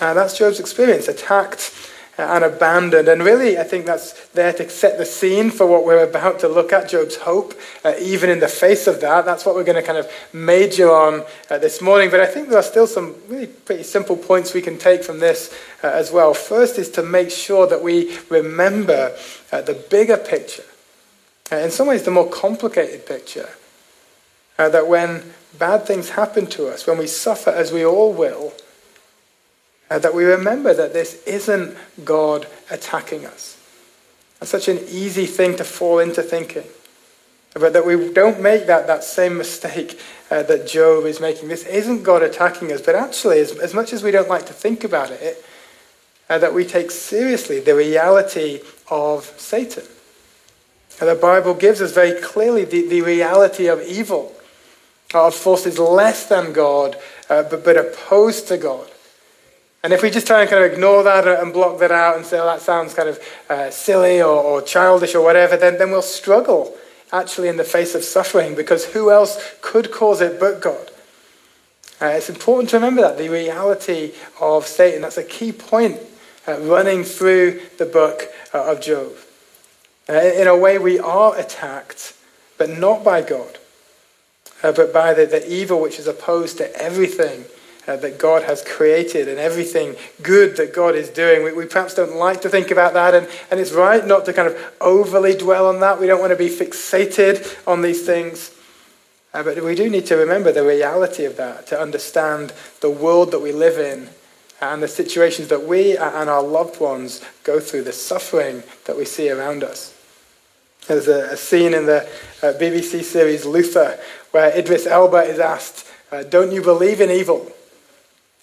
Uh, 0.00 0.14
that's 0.14 0.38
Job's 0.38 0.60
experience 0.60 1.08
attacked 1.08 1.91
and 2.18 2.44
abandoned. 2.44 3.08
And 3.08 3.22
really, 3.22 3.58
I 3.58 3.64
think 3.64 3.86
that's 3.86 4.28
there 4.28 4.52
to 4.52 4.68
set 4.68 4.98
the 4.98 5.06
scene 5.06 5.50
for 5.50 5.66
what 5.66 5.84
we're 5.84 6.04
about 6.04 6.40
to 6.40 6.48
look 6.48 6.72
at 6.72 6.88
Job's 6.88 7.16
hope, 7.16 7.54
uh, 7.84 7.94
even 8.00 8.28
in 8.28 8.40
the 8.40 8.48
face 8.48 8.86
of 8.86 9.00
that. 9.00 9.24
That's 9.24 9.46
what 9.46 9.54
we're 9.54 9.64
going 9.64 9.80
to 9.80 9.86
kind 9.86 9.98
of 9.98 10.10
major 10.32 10.90
on 10.90 11.24
uh, 11.50 11.58
this 11.58 11.80
morning. 11.80 12.10
But 12.10 12.20
I 12.20 12.26
think 12.26 12.48
there 12.48 12.58
are 12.58 12.62
still 12.62 12.86
some 12.86 13.14
really 13.28 13.46
pretty 13.46 13.82
simple 13.82 14.16
points 14.16 14.52
we 14.52 14.62
can 14.62 14.78
take 14.78 15.04
from 15.04 15.20
this 15.20 15.54
uh, 15.82 15.88
as 15.88 16.12
well. 16.12 16.34
First 16.34 16.78
is 16.78 16.90
to 16.90 17.02
make 17.02 17.30
sure 17.30 17.66
that 17.66 17.82
we 17.82 18.18
remember 18.28 19.16
uh, 19.50 19.62
the 19.62 19.74
bigger 19.74 20.18
picture, 20.18 20.64
uh, 21.50 21.56
in 21.56 21.70
some 21.70 21.86
ways, 21.86 22.02
the 22.02 22.10
more 22.10 22.28
complicated 22.28 23.06
picture. 23.06 23.48
Uh, 24.58 24.68
that 24.68 24.86
when 24.86 25.22
bad 25.58 25.86
things 25.86 26.10
happen 26.10 26.46
to 26.46 26.68
us, 26.68 26.86
when 26.86 26.98
we 26.98 27.06
suffer, 27.06 27.48
as 27.48 27.72
we 27.72 27.84
all 27.84 28.12
will, 28.12 28.52
uh, 29.92 29.98
that 29.98 30.14
we 30.14 30.24
remember 30.24 30.72
that 30.72 30.94
this 30.94 31.22
isn't 31.24 31.76
God 32.02 32.46
attacking 32.70 33.26
us. 33.26 33.58
That's 34.40 34.50
such 34.50 34.68
an 34.68 34.78
easy 34.88 35.26
thing 35.26 35.54
to 35.56 35.64
fall 35.64 35.98
into 35.98 36.22
thinking. 36.22 36.64
But 37.52 37.74
that 37.74 37.84
we 37.84 38.10
don't 38.10 38.40
make 38.40 38.66
that, 38.68 38.86
that 38.86 39.04
same 39.04 39.36
mistake 39.36 40.00
uh, 40.30 40.44
that 40.44 40.66
Job 40.66 41.04
is 41.04 41.20
making. 41.20 41.48
This 41.48 41.66
isn't 41.66 42.04
God 42.04 42.22
attacking 42.22 42.72
us, 42.72 42.80
but 42.80 42.94
actually, 42.94 43.40
as, 43.40 43.52
as 43.58 43.74
much 43.74 43.92
as 43.92 44.02
we 44.02 44.10
don't 44.10 44.30
like 44.30 44.46
to 44.46 44.54
think 44.54 44.82
about 44.82 45.10
it, 45.10 45.44
uh, 46.30 46.38
that 46.38 46.54
we 46.54 46.64
take 46.64 46.90
seriously 46.90 47.60
the 47.60 47.74
reality 47.74 48.60
of 48.90 49.26
Satan. 49.36 49.84
And 51.00 51.10
the 51.10 51.14
Bible 51.14 51.52
gives 51.52 51.82
us 51.82 51.92
very 51.92 52.18
clearly 52.18 52.64
the, 52.64 52.88
the 52.88 53.02
reality 53.02 53.66
of 53.66 53.82
evil, 53.82 54.32
of 55.12 55.34
forces 55.34 55.78
less 55.78 56.24
than 56.24 56.54
God, 56.54 56.96
uh, 57.28 57.42
but, 57.42 57.62
but 57.62 57.76
opposed 57.76 58.48
to 58.48 58.56
God. 58.56 58.88
And 59.84 59.92
if 59.92 60.02
we 60.02 60.10
just 60.10 60.28
try 60.28 60.42
and 60.42 60.50
kind 60.50 60.64
of 60.64 60.72
ignore 60.72 61.02
that 61.02 61.26
and 61.26 61.52
block 61.52 61.80
that 61.80 61.90
out 61.90 62.16
and 62.16 62.24
say, 62.24 62.38
oh, 62.38 62.46
that 62.46 62.60
sounds 62.60 62.94
kind 62.94 63.08
of 63.08 63.20
uh, 63.50 63.70
silly 63.70 64.22
or, 64.22 64.28
or, 64.28 64.62
childish 64.62 65.14
or 65.14 65.24
whatever, 65.24 65.56
then, 65.56 65.76
then 65.78 65.90
we'll 65.90 66.02
struggle 66.02 66.76
actually 67.12 67.48
in 67.48 67.56
the 67.56 67.64
face 67.64 67.94
of 67.96 68.04
suffering 68.04 68.54
because 68.54 68.86
who 68.86 69.10
else 69.10 69.54
could 69.60 69.90
cause 69.90 70.20
it 70.20 70.38
but 70.38 70.60
God? 70.60 70.90
Uh, 72.00 72.06
it's 72.06 72.30
important 72.30 72.70
to 72.70 72.76
remember 72.76 73.02
that, 73.02 73.18
the 73.18 73.28
reality 73.28 74.12
of 74.40 74.66
Satan. 74.66 75.02
That's 75.02 75.18
a 75.18 75.24
key 75.24 75.50
point 75.50 75.98
uh, 76.46 76.60
running 76.60 77.02
through 77.02 77.60
the 77.78 77.86
book 77.86 78.22
uh, 78.54 78.72
of 78.72 78.80
Job. 78.80 79.12
Uh, 80.08 80.14
in 80.14 80.46
a 80.46 80.56
way, 80.56 80.78
we 80.78 80.98
are 80.98 81.36
attacked, 81.38 82.14
but 82.56 82.70
not 82.70 83.04
by 83.04 83.22
God, 83.22 83.58
uh, 84.62 84.72
but 84.72 84.92
by 84.92 85.12
the, 85.12 85.26
the 85.26 85.52
evil 85.52 85.80
which 85.80 85.98
is 85.98 86.06
opposed 86.06 86.58
to 86.58 86.76
everything 86.80 87.44
uh, 87.86 87.96
that 87.96 88.18
God 88.18 88.44
has 88.44 88.62
created 88.62 89.28
and 89.28 89.38
everything 89.38 89.96
good 90.22 90.56
that 90.56 90.72
God 90.72 90.94
is 90.94 91.08
doing. 91.08 91.42
We, 91.42 91.52
we, 91.52 91.66
perhaps 91.66 91.94
don't 91.94 92.16
like 92.16 92.40
to 92.42 92.48
think 92.48 92.70
about 92.70 92.92
that, 92.94 93.14
and, 93.14 93.28
and 93.50 93.58
it's 93.58 93.72
right 93.72 94.06
not 94.06 94.24
to 94.26 94.32
kind 94.32 94.48
of 94.48 94.74
overly 94.80 95.34
dwell 95.34 95.66
on 95.66 95.80
that. 95.80 96.00
We 96.00 96.06
don't 96.06 96.20
want 96.20 96.32
to 96.32 96.36
be 96.36 96.48
fixated 96.48 97.58
on 97.66 97.82
these 97.82 98.06
things. 98.06 98.54
Uh, 99.34 99.42
but 99.42 99.62
we 99.64 99.74
do 99.74 99.88
need 99.88 100.06
to 100.06 100.16
remember 100.16 100.52
the 100.52 100.64
reality 100.64 101.24
of 101.24 101.36
that, 101.38 101.66
to 101.68 101.80
understand 101.80 102.52
the 102.80 102.90
world 102.90 103.30
that 103.30 103.40
we 103.40 103.50
live 103.50 103.78
in 103.78 104.10
and 104.60 104.82
the 104.82 104.88
situations 104.88 105.48
that 105.48 105.64
we 105.64 105.96
and 105.96 106.30
our 106.30 106.42
loved 106.42 106.80
ones 106.80 107.24
go 107.42 107.58
through, 107.58 107.82
the 107.82 107.92
suffering 107.92 108.62
that 108.84 108.96
we 108.96 109.04
see 109.04 109.28
around 109.28 109.64
us. 109.64 109.92
There's 110.86 111.08
a, 111.08 111.32
a 111.32 111.36
scene 111.36 111.74
in 111.74 111.86
the 111.86 112.02
uh, 112.42 112.52
BBC 112.58 113.02
series 113.02 113.44
Luther 113.44 113.98
where 114.30 114.56
Idris 114.56 114.86
Elba 114.86 115.22
is 115.22 115.38
asked, 115.38 115.86
uh, 116.12 116.22
Don't 116.22 116.52
you 116.52 116.62
believe 116.62 117.00
in 117.00 117.10
evil? 117.10 117.50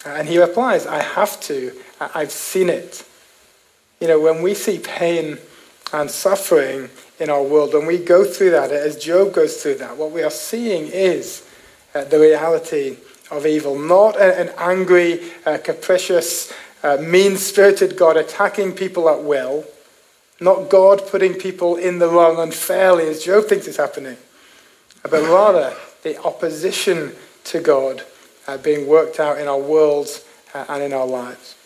And 0.04 0.28
he 0.28 0.38
replies, 0.38 0.86
I 0.86 1.02
have 1.02 1.40
to. 1.42 1.72
I've 2.00 2.32
seen 2.32 2.68
it. 2.70 3.06
You 4.00 4.08
know, 4.08 4.20
when 4.20 4.42
we 4.42 4.54
see 4.54 4.78
pain 4.78 5.38
and 5.92 6.10
suffering 6.10 6.88
in 7.18 7.28
our 7.28 7.42
world, 7.42 7.74
when 7.74 7.86
we 7.86 7.98
go 7.98 8.24
through 8.24 8.50
that, 8.52 8.70
as 8.70 8.96
Job 8.96 9.34
goes 9.34 9.62
through 9.62 9.76
that, 9.76 9.96
what 9.96 10.10
we 10.10 10.22
are 10.22 10.30
seeing 10.30 10.86
is 10.86 11.46
uh, 11.94 12.04
the 12.04 12.18
reality 12.18 12.96
of 13.30 13.46
evil. 13.46 13.78
Not 13.78 14.18
an, 14.18 14.50
angry, 14.56 15.20
uh, 15.44 15.58
capricious, 15.58 16.52
uh, 16.82 16.96
mean 16.96 17.36
spirited 17.36 17.96
God 17.96 18.16
attacking 18.16 18.72
people 18.72 19.08
at 19.10 19.22
will. 19.22 19.64
Not 20.40 20.70
God 20.70 21.06
putting 21.06 21.34
people 21.34 21.76
in 21.76 21.98
the 21.98 22.08
wrong 22.08 22.38
unfairly, 22.38 23.06
as 23.06 23.22
Job 23.22 23.44
thinks 23.44 23.66
is 23.66 23.76
happening. 23.76 24.16
But 25.02 25.28
rather, 25.28 25.74
the 26.02 26.18
opposition 26.22 27.12
to 27.44 27.60
God 27.60 28.04
uh, 28.46 28.56
being 28.58 28.86
worked 28.86 29.20
out 29.20 29.38
in 29.38 29.48
our 29.48 29.58
worlds 29.58 30.24
uh, 30.54 30.64
and 30.68 30.82
in 30.82 30.92
our 30.92 31.06
lives. 31.06 31.56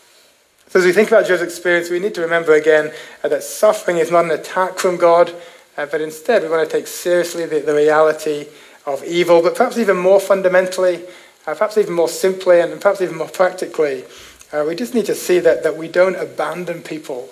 So, 0.69 0.79
as 0.79 0.85
we 0.85 0.91
think 0.91 1.09
about 1.09 1.25
Job's 1.25 1.41
experience, 1.41 1.89
we 1.89 1.99
need 1.99 2.15
to 2.15 2.21
remember 2.21 2.53
again 2.53 2.91
uh, 3.23 3.29
that 3.29 3.43
suffering 3.43 3.97
is 3.97 4.11
not 4.11 4.25
an 4.25 4.31
attack 4.31 4.77
from 4.77 4.97
God, 4.97 5.33
uh, 5.77 5.85
but 5.85 6.01
instead 6.01 6.41
we 6.41 6.49
want 6.49 6.69
to 6.69 6.77
take 6.77 6.87
seriously 6.87 7.45
the, 7.45 7.59
the, 7.59 7.73
reality 7.73 8.47
of 8.85 9.03
evil, 9.03 9.41
but 9.41 9.55
perhaps 9.55 9.77
even 9.77 9.97
more 9.97 10.19
fundamentally, 10.19 11.03
uh, 11.47 11.53
perhaps 11.53 11.77
even 11.77 11.93
more 11.93 12.09
simply, 12.09 12.59
and 12.59 12.79
perhaps 12.81 13.01
even 13.01 13.17
more 13.17 13.29
practically, 13.29 14.03
uh, 14.51 14.63
we 14.67 14.75
just 14.75 14.93
need 14.93 15.05
to 15.05 15.15
see 15.15 15.39
that, 15.39 15.63
that 15.63 15.77
we 15.77 15.87
don't 15.87 16.15
abandon 16.15 16.81
people 16.81 17.29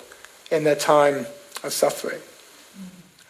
in 0.50 0.64
their 0.64 0.76
time 0.76 1.26
of 1.62 1.72
suffering. 1.72 2.20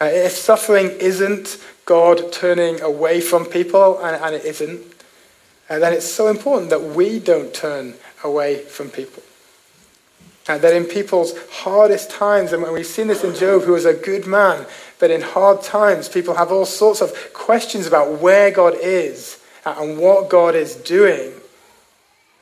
if 0.01 0.31
suffering 0.31 0.91
isn't 0.99 1.57
God 1.85 2.31
turning 2.31 2.81
away 2.81 3.21
from 3.21 3.45
people, 3.45 3.99
and, 3.99 4.21
and 4.21 4.35
it 4.35 4.45
isn't, 4.45 4.94
and 5.69 5.81
then 5.81 5.93
it's 5.93 6.05
so 6.05 6.27
important 6.27 6.69
that 6.69 6.81
we 6.81 7.19
don't 7.19 7.53
turn 7.53 7.95
away 8.23 8.59
from 8.59 8.89
people. 8.89 9.23
And 10.47 10.61
that 10.61 10.73
in 10.73 10.85
people's 10.85 11.33
hardest 11.49 12.11
times, 12.11 12.53
and 12.53 12.61
we've 12.71 12.85
seen 12.85 13.07
this 13.07 13.23
in 13.23 13.33
Job, 13.33 13.63
who 13.63 13.71
was 13.71 13.85
a 13.85 13.93
good 13.93 14.27
man, 14.27 14.67
but 14.99 15.09
in 15.09 15.21
hard 15.21 15.63
times, 15.63 16.07
people 16.07 16.35
have 16.35 16.51
all 16.51 16.65
sorts 16.65 17.01
of 17.01 17.33
questions 17.33 17.87
about 17.87 18.19
where 18.19 18.51
God 18.51 18.75
is 18.79 19.41
and 19.65 19.97
what 19.97 20.29
God 20.29 20.53
is 20.53 20.75
doing. 20.75 21.33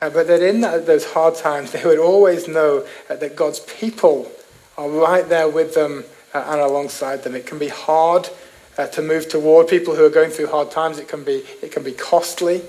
Uh, 0.02 0.10
but 0.10 0.26
that 0.26 0.42
in 0.42 0.60
those 0.60 1.12
hard 1.12 1.34
times, 1.34 1.72
they 1.72 1.84
would 1.84 1.98
always 1.98 2.46
know 2.46 2.86
uh, 3.08 3.16
that 3.16 3.36
God's 3.36 3.60
people 3.60 4.30
are 4.76 4.88
right 4.88 5.26
there 5.26 5.48
with 5.48 5.74
them 5.74 6.04
uh, 6.34 6.44
and 6.48 6.60
alongside 6.60 7.22
them. 7.22 7.34
It 7.34 7.46
can 7.46 7.58
be 7.58 7.68
hard 7.68 8.28
uh, 8.76 8.86
to 8.88 9.00
move 9.00 9.30
toward 9.30 9.68
people 9.68 9.94
who 9.94 10.04
are 10.04 10.10
going 10.10 10.30
through 10.30 10.48
hard 10.48 10.70
times. 10.70 10.98
It 10.98 11.08
can 11.08 11.24
be, 11.24 11.42
it 11.62 11.72
can 11.72 11.82
be 11.82 11.92
costly. 11.92 12.62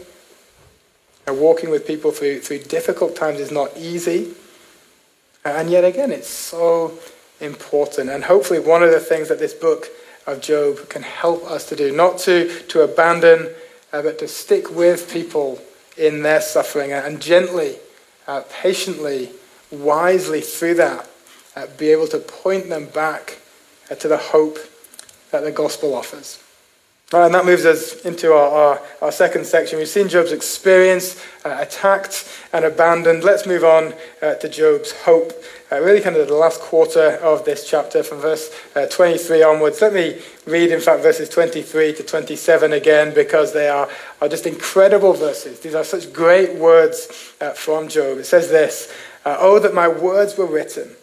And 1.27 1.39
walking 1.39 1.70
with 1.70 1.88
people 1.88 2.12
through, 2.12 2.41
through 2.41 2.60
difficult 2.60 3.15
times 3.15 3.39
is 3.39 3.51
not 3.51 3.75
easy. 3.77 4.34
And 5.44 5.70
yet 5.70 5.84
again, 5.84 6.12
it's 6.12 6.29
so 6.29 6.98
important. 7.39 8.10
And 8.10 8.24
hopefully, 8.24 8.60
one 8.60 8.84
of 8.84 8.91
the 8.91 9.00
things 9.00 9.29
that 9.29 9.39
this 9.39 9.53
book 9.53 9.88
of 10.27 10.41
Job 10.41 10.89
can 10.89 11.03
help 11.03 11.44
us 11.46 11.67
to 11.70 11.75
do, 11.75 11.96
not 11.96 12.17
to, 12.20 12.62
to 12.67 12.82
abandon, 12.82 13.50
uh, 13.94 14.01
but 14.01 14.20
to 14.20 14.27
stick 14.27 14.72
with 14.72 15.12
people 15.12 15.62
in 15.98 16.24
their 16.24 16.41
suffering 16.41 16.91
and 16.91 17.22
gently, 17.22 17.77
uh, 18.27 18.41
patiently, 18.62 19.29
wisely 19.72 20.41
through 20.41 20.75
that, 20.75 21.10
uh, 21.55 21.67
be 21.77 21.89
able 21.89 22.08
to 22.08 22.20
point 22.20 22.70
them 22.70 22.86
back 22.88 23.39
uh, 23.89 23.96
to 23.96 24.08
the 24.08 24.17
hope 24.17 24.58
that 25.32 25.44
the 25.44 25.51
gospel 25.51 25.94
offers. 25.94 26.41
Right, 27.13 27.27
and 27.27 27.35
that 27.35 27.45
moves 27.45 27.65
us 27.65 28.03
into 28.03 28.33
our, 28.33 28.50
our, 28.50 28.81
our, 29.00 29.12
second 29.12 29.45
section. 29.45 29.77
We've 29.77 29.88
seen 29.88 30.09
Job's 30.09 30.31
experience, 30.31 31.24
uh, 31.45 31.55
attacked 31.59 32.27
and 32.51 32.65
abandoned. 32.65 33.24
Let's 33.24 33.45
move 33.45 33.63
on 33.63 33.93
uh, 34.24 34.33
to 34.33 34.50
Job's 34.50 34.91
hope. 34.91 35.31
Uh, 35.71 35.81
really, 35.81 36.01
kind 36.01 36.15
of 36.15 36.27
the 36.27 36.33
last 36.33 36.62
quarter 36.62 37.17
of 37.17 37.45
this 37.45 37.69
chapter, 37.69 38.01
from 38.01 38.21
verse 38.21 38.50
uh, 38.75 38.88
23 38.88 39.43
onwards. 39.43 39.81
Let 39.81 39.93
me 39.93 40.19
read, 40.47 40.71
in 40.71 40.81
fact, 40.81 41.03
verses 41.03 41.29
23 41.29 41.93
to 41.93 42.03
27 42.03 42.74
again, 42.74 43.13
because 43.13 43.53
they 43.53 43.69
are, 43.69 43.88
are 44.19 44.27
just 44.27 44.47
incredible 44.47 45.13
verses. 45.13 45.59
These 45.59 45.75
are 45.75 45.83
such 45.83 46.12
great 46.12 46.55
words 46.55 47.35
uh, 47.39 47.51
from 47.51 47.88
Job. 47.88 48.17
It 48.17 48.25
says 48.25 48.50
this 48.50 48.91
uh, 49.25 49.38
Oh, 49.39 49.59
that 49.59 49.75
my 49.75 49.88
words 49.88 50.35
were 50.39 50.47
written 50.47 50.95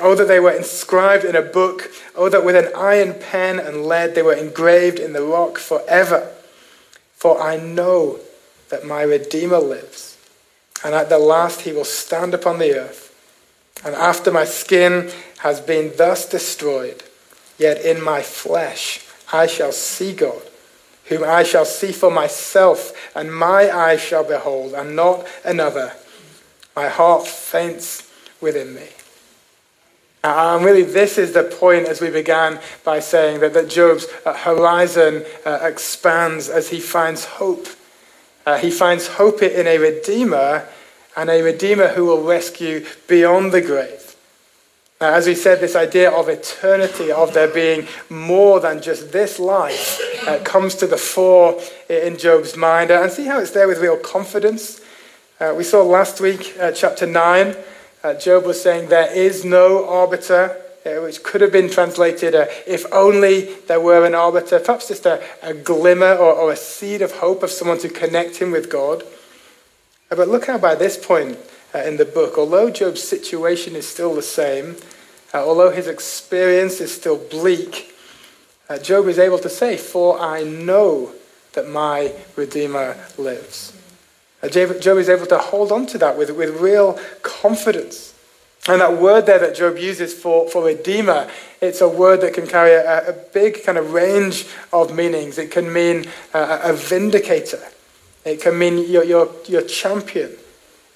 Oh, 0.00 0.14
that 0.16 0.26
they 0.26 0.40
were 0.40 0.50
inscribed 0.50 1.24
in 1.24 1.36
a 1.36 1.42
book. 1.42 1.90
Oh, 2.16 2.28
that 2.28 2.44
with 2.44 2.56
an 2.56 2.72
iron 2.74 3.14
pen 3.14 3.60
and 3.60 3.86
lead 3.86 4.14
they 4.14 4.22
were 4.22 4.34
engraved 4.34 4.98
in 4.98 5.12
the 5.12 5.22
rock 5.22 5.58
forever. 5.58 6.32
For 7.14 7.40
I 7.40 7.56
know 7.56 8.18
that 8.70 8.84
my 8.84 9.02
Redeemer 9.02 9.58
lives, 9.58 10.18
and 10.84 10.94
at 10.94 11.08
the 11.08 11.18
last 11.18 11.62
he 11.62 11.72
will 11.72 11.84
stand 11.84 12.34
upon 12.34 12.58
the 12.58 12.74
earth. 12.78 13.12
And 13.84 13.94
after 13.94 14.30
my 14.32 14.44
skin 14.44 15.10
has 15.38 15.60
been 15.60 15.92
thus 15.96 16.28
destroyed, 16.28 17.02
yet 17.56 17.80
in 17.84 18.02
my 18.02 18.22
flesh 18.22 19.06
I 19.32 19.46
shall 19.46 19.72
see 19.72 20.12
God, 20.12 20.42
whom 21.06 21.22
I 21.22 21.44
shall 21.44 21.64
see 21.64 21.92
for 21.92 22.10
myself, 22.10 22.92
and 23.14 23.34
my 23.34 23.70
eyes 23.70 24.00
shall 24.00 24.24
behold, 24.24 24.74
and 24.74 24.96
not 24.96 25.26
another. 25.44 25.92
My 26.74 26.88
heart 26.88 27.26
faints 27.26 28.10
within 28.40 28.74
me. 28.74 28.88
And 30.24 30.64
really, 30.64 30.84
this 30.84 31.18
is 31.18 31.32
the 31.32 31.44
point 31.44 31.86
as 31.86 32.00
we 32.00 32.08
began 32.08 32.58
by 32.82 32.98
saying 33.00 33.40
that, 33.40 33.52
that 33.52 33.68
Job's 33.68 34.06
uh, 34.24 34.32
horizon 34.32 35.22
uh, 35.44 35.58
expands 35.62 36.48
as 36.48 36.70
he 36.70 36.80
finds 36.80 37.26
hope. 37.26 37.66
Uh, 38.46 38.56
he 38.56 38.70
finds 38.70 39.06
hope 39.06 39.42
in 39.42 39.66
a 39.66 39.76
Redeemer 39.76 40.66
and 41.14 41.28
a 41.28 41.42
Redeemer 41.42 41.88
who 41.88 42.06
will 42.06 42.22
rescue 42.22 42.86
beyond 43.06 43.52
the 43.52 43.60
grave. 43.60 44.16
Now, 44.98 45.12
as 45.12 45.26
we 45.26 45.34
said, 45.34 45.60
this 45.60 45.76
idea 45.76 46.10
of 46.10 46.30
eternity, 46.30 47.12
of 47.12 47.34
there 47.34 47.48
being 47.48 47.86
more 48.08 48.60
than 48.60 48.80
just 48.80 49.12
this 49.12 49.38
life, 49.38 50.00
uh, 50.26 50.38
comes 50.42 50.74
to 50.76 50.86
the 50.86 50.96
fore 50.96 51.60
in 51.90 52.16
Job's 52.16 52.56
mind. 52.56 52.90
and 52.90 53.12
see 53.12 53.26
how 53.26 53.40
it's 53.40 53.50
there 53.50 53.68
with 53.68 53.78
real 53.78 53.98
confidence. 53.98 54.80
Uh, 55.38 55.52
we 55.54 55.64
saw 55.64 55.82
last 55.82 56.18
week, 56.18 56.54
uh, 56.58 56.72
chapter 56.72 57.06
9, 57.06 57.54
uh, 58.04 58.12
Job 58.14 58.44
was 58.44 58.62
saying, 58.62 58.90
There 58.90 59.10
is 59.10 59.44
no 59.44 59.88
arbiter, 59.88 60.60
uh, 60.84 61.00
which 61.00 61.22
could 61.22 61.40
have 61.40 61.50
been 61.50 61.70
translated, 61.70 62.34
uh, 62.34 62.46
If 62.66 62.84
only 62.92 63.54
there 63.66 63.80
were 63.80 64.04
an 64.04 64.14
arbiter. 64.14 64.60
Perhaps 64.60 64.88
just 64.88 65.06
a, 65.06 65.24
a 65.42 65.54
glimmer 65.54 66.14
or, 66.14 66.34
or, 66.34 66.52
a 66.52 66.56
seed 66.56 67.00
of 67.00 67.12
hope 67.12 67.42
of 67.42 67.50
someone 67.50 67.78
to 67.78 67.88
connect 67.88 68.36
him 68.36 68.50
with 68.50 68.70
God. 68.70 69.02
Uh, 70.10 70.16
but 70.16 70.28
look 70.28 70.46
how 70.46 70.58
by 70.58 70.74
this 70.74 71.02
point 71.02 71.38
uh, 71.74 71.78
in 71.78 71.96
the 71.96 72.04
book, 72.04 72.36
although 72.36 72.70
Job's 72.70 73.02
situation 73.02 73.74
is 73.74 73.88
still 73.88 74.14
the 74.14 74.22
same, 74.22 74.76
uh, 75.32 75.44
although 75.44 75.70
his 75.70 75.88
experience 75.88 76.80
is 76.80 76.94
still 76.94 77.16
bleak, 77.16 77.90
Job 78.82 79.08
is 79.08 79.18
able 79.18 79.38
to 79.38 79.48
say, 79.48 79.76
For 79.76 80.18
I 80.18 80.42
know 80.42 81.12
that 81.52 81.68
my 81.68 82.12
Redeemer 82.36 82.96
lives. 83.18 83.73
Job 84.48 84.98
is 84.98 85.08
able 85.08 85.26
to 85.26 85.38
hold 85.38 85.72
on 85.72 85.86
to 85.86 85.98
that 85.98 86.18
with, 86.18 86.30
with 86.30 86.60
real 86.60 86.98
confidence. 87.22 88.14
And 88.66 88.80
that 88.80 88.98
word 88.98 89.26
there 89.26 89.38
that 89.38 89.54
Job 89.54 89.76
uses 89.76 90.14
for, 90.14 90.48
for 90.48 90.64
redeemer, 90.64 91.28
it's 91.60 91.82
a 91.82 91.88
word 91.88 92.22
that 92.22 92.32
can 92.32 92.46
carry 92.46 92.72
a, 92.72 93.10
a 93.10 93.12
big 93.12 93.62
kind 93.62 93.76
of 93.76 93.92
range 93.92 94.46
of 94.72 94.94
meanings. 94.94 95.36
It 95.36 95.50
can 95.50 95.70
mean 95.70 96.06
a, 96.32 96.60
a 96.64 96.72
vindicator, 96.72 97.62
it 98.24 98.40
can 98.40 98.58
mean 98.58 98.90
your, 98.90 99.04
your, 99.04 99.28
your 99.46 99.62
champion. 99.62 100.30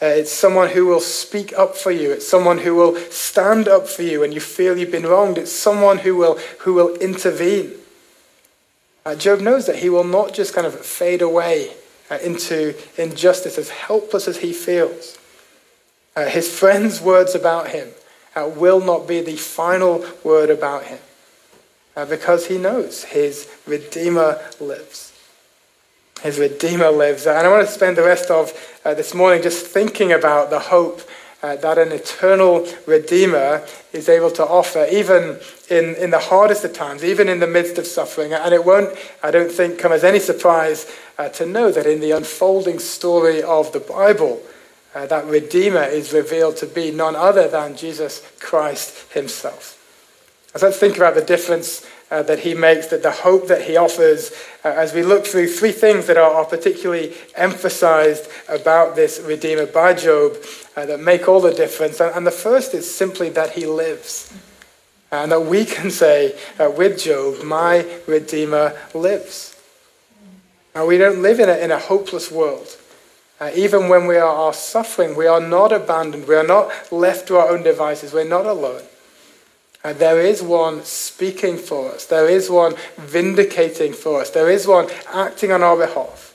Uh, 0.00 0.06
it's 0.06 0.32
someone 0.32 0.68
who 0.68 0.86
will 0.86 1.00
speak 1.00 1.52
up 1.58 1.76
for 1.76 1.90
you. 1.90 2.12
It's 2.12 2.26
someone 2.26 2.58
who 2.58 2.76
will 2.76 2.96
stand 3.10 3.66
up 3.66 3.88
for 3.88 4.02
you 4.02 4.20
when 4.20 4.30
you 4.30 4.38
feel 4.38 4.78
you've 4.78 4.92
been 4.92 5.06
wronged. 5.06 5.38
It's 5.38 5.50
someone 5.50 5.98
who 5.98 6.14
will, 6.14 6.38
who 6.60 6.74
will 6.74 6.94
intervene. 6.98 7.72
Uh, 9.04 9.16
Job 9.16 9.40
knows 9.40 9.66
that 9.66 9.80
he 9.80 9.88
will 9.88 10.04
not 10.04 10.34
just 10.34 10.54
kind 10.54 10.68
of 10.68 10.74
fade 10.78 11.20
away 11.20 11.72
uh, 12.10 12.18
into 12.22 12.74
injustice, 12.96 13.58
as 13.58 13.70
helpless 13.70 14.28
as 14.28 14.38
he 14.38 14.52
feels. 14.52 15.18
Uh, 16.16 16.26
his 16.26 16.50
friends' 16.50 17.00
words 17.00 17.34
about 17.34 17.68
him 17.68 17.88
uh, 18.34 18.48
will 18.56 18.80
not 18.80 19.06
be 19.06 19.20
the 19.20 19.36
final 19.36 20.04
word 20.24 20.50
about 20.50 20.84
him 20.84 20.98
uh, 21.96 22.04
because 22.04 22.46
he 22.46 22.58
knows 22.58 23.04
his 23.04 23.48
Redeemer 23.66 24.40
lives. 24.60 25.12
His 26.22 26.38
Redeemer 26.38 26.90
lives. 26.90 27.26
And 27.26 27.46
I 27.46 27.50
want 27.50 27.66
to 27.66 27.72
spend 27.72 27.96
the 27.96 28.02
rest 28.02 28.30
of 28.30 28.52
uh, 28.84 28.94
this 28.94 29.14
morning 29.14 29.42
just 29.42 29.66
thinking 29.66 30.12
about 30.12 30.50
the 30.50 30.58
hope 30.58 31.00
uh, 31.42 31.56
that 31.56 31.78
an 31.78 31.92
eternal 31.92 32.66
Redeemer 32.86 33.66
is 33.92 34.08
able 34.08 34.30
to 34.32 34.44
offer, 34.46 34.86
even 34.90 35.38
in, 35.70 35.94
in 35.96 36.10
the 36.10 36.18
hardest 36.18 36.64
of 36.64 36.72
times, 36.72 37.04
even 37.04 37.28
in 37.28 37.40
the 37.40 37.46
midst 37.46 37.78
of 37.78 37.86
suffering. 37.86 38.32
And 38.32 38.52
it 38.52 38.64
won't, 38.64 38.96
I 39.22 39.30
don't 39.30 39.50
think, 39.50 39.78
come 39.78 39.92
as 39.92 40.04
any 40.04 40.18
surprise 40.18 40.90
uh, 41.16 41.28
to 41.30 41.46
know 41.46 41.70
that 41.70 41.86
in 41.86 42.00
the 42.00 42.10
unfolding 42.12 42.78
story 42.78 43.42
of 43.42 43.72
the 43.72 43.80
Bible, 43.80 44.42
uh, 44.94 45.06
that 45.06 45.26
Redeemer 45.26 45.84
is 45.84 46.12
revealed 46.12 46.56
to 46.56 46.66
be 46.66 46.90
none 46.90 47.14
other 47.14 47.46
than 47.46 47.76
Jesus 47.76 48.22
Christ 48.40 49.12
himself. 49.12 49.74
So 50.56 50.66
let's 50.66 50.78
think 50.78 50.96
about 50.96 51.14
the 51.14 51.22
difference 51.22 51.86
uh, 52.10 52.22
that 52.22 52.40
he 52.40 52.54
makes, 52.54 52.86
that 52.86 53.02
the 53.02 53.10
hope 53.10 53.48
that 53.48 53.62
he 53.62 53.76
offers, 53.76 54.32
uh, 54.64 54.68
as 54.68 54.94
we 54.94 55.02
look 55.02 55.26
through 55.26 55.48
three 55.48 55.72
things 55.72 56.06
that 56.06 56.16
are, 56.16 56.32
are 56.32 56.44
particularly 56.44 57.14
emphasized 57.36 58.28
about 58.48 58.96
this 58.96 59.20
Redeemer 59.20 59.66
by 59.66 59.94
Job 59.94 60.36
uh, 60.76 60.86
that 60.86 61.00
make 61.00 61.28
all 61.28 61.40
the 61.40 61.52
difference. 61.52 62.00
And, 62.00 62.14
and, 62.14 62.26
the 62.26 62.30
first 62.30 62.74
is 62.74 62.92
simply 62.92 63.28
that 63.30 63.52
he 63.52 63.66
lives. 63.66 64.32
And 65.10 65.32
that 65.32 65.40
we 65.40 65.64
can 65.64 65.90
say 65.90 66.38
uh, 66.58 66.70
with 66.70 66.98
Job, 66.98 67.42
my 67.44 67.86
Redeemer 68.06 68.78
lives. 68.94 69.54
Now, 70.74 70.86
we 70.86 70.98
don't 70.98 71.22
live 71.22 71.40
in 71.40 71.48
a, 71.48 71.56
in 71.56 71.70
a 71.70 71.78
hopeless 71.78 72.30
world. 72.30 72.76
Uh, 73.40 73.50
even 73.54 73.88
when 73.88 74.06
we 74.06 74.16
are, 74.16 74.34
are 74.34 74.52
suffering, 74.52 75.16
we 75.16 75.26
are 75.26 75.40
not 75.40 75.72
abandoned. 75.72 76.26
We 76.26 76.34
are 76.34 76.46
not 76.46 76.70
left 76.92 77.28
to 77.28 77.36
our 77.36 77.48
own 77.50 77.62
devices. 77.62 78.12
We're 78.12 78.28
not 78.28 78.46
alone. 78.46 78.82
Uh, 79.84 79.92
there 79.92 80.20
is 80.20 80.42
one 80.42 80.84
speaking 80.84 81.56
for 81.56 81.92
us. 81.92 82.06
There 82.06 82.28
is 82.28 82.50
one 82.50 82.74
vindicating 82.96 83.92
for 83.92 84.20
us. 84.20 84.30
There 84.30 84.50
is 84.50 84.66
one 84.66 84.88
acting 85.12 85.52
on 85.52 85.62
our 85.62 85.76
behalf. 85.76 86.34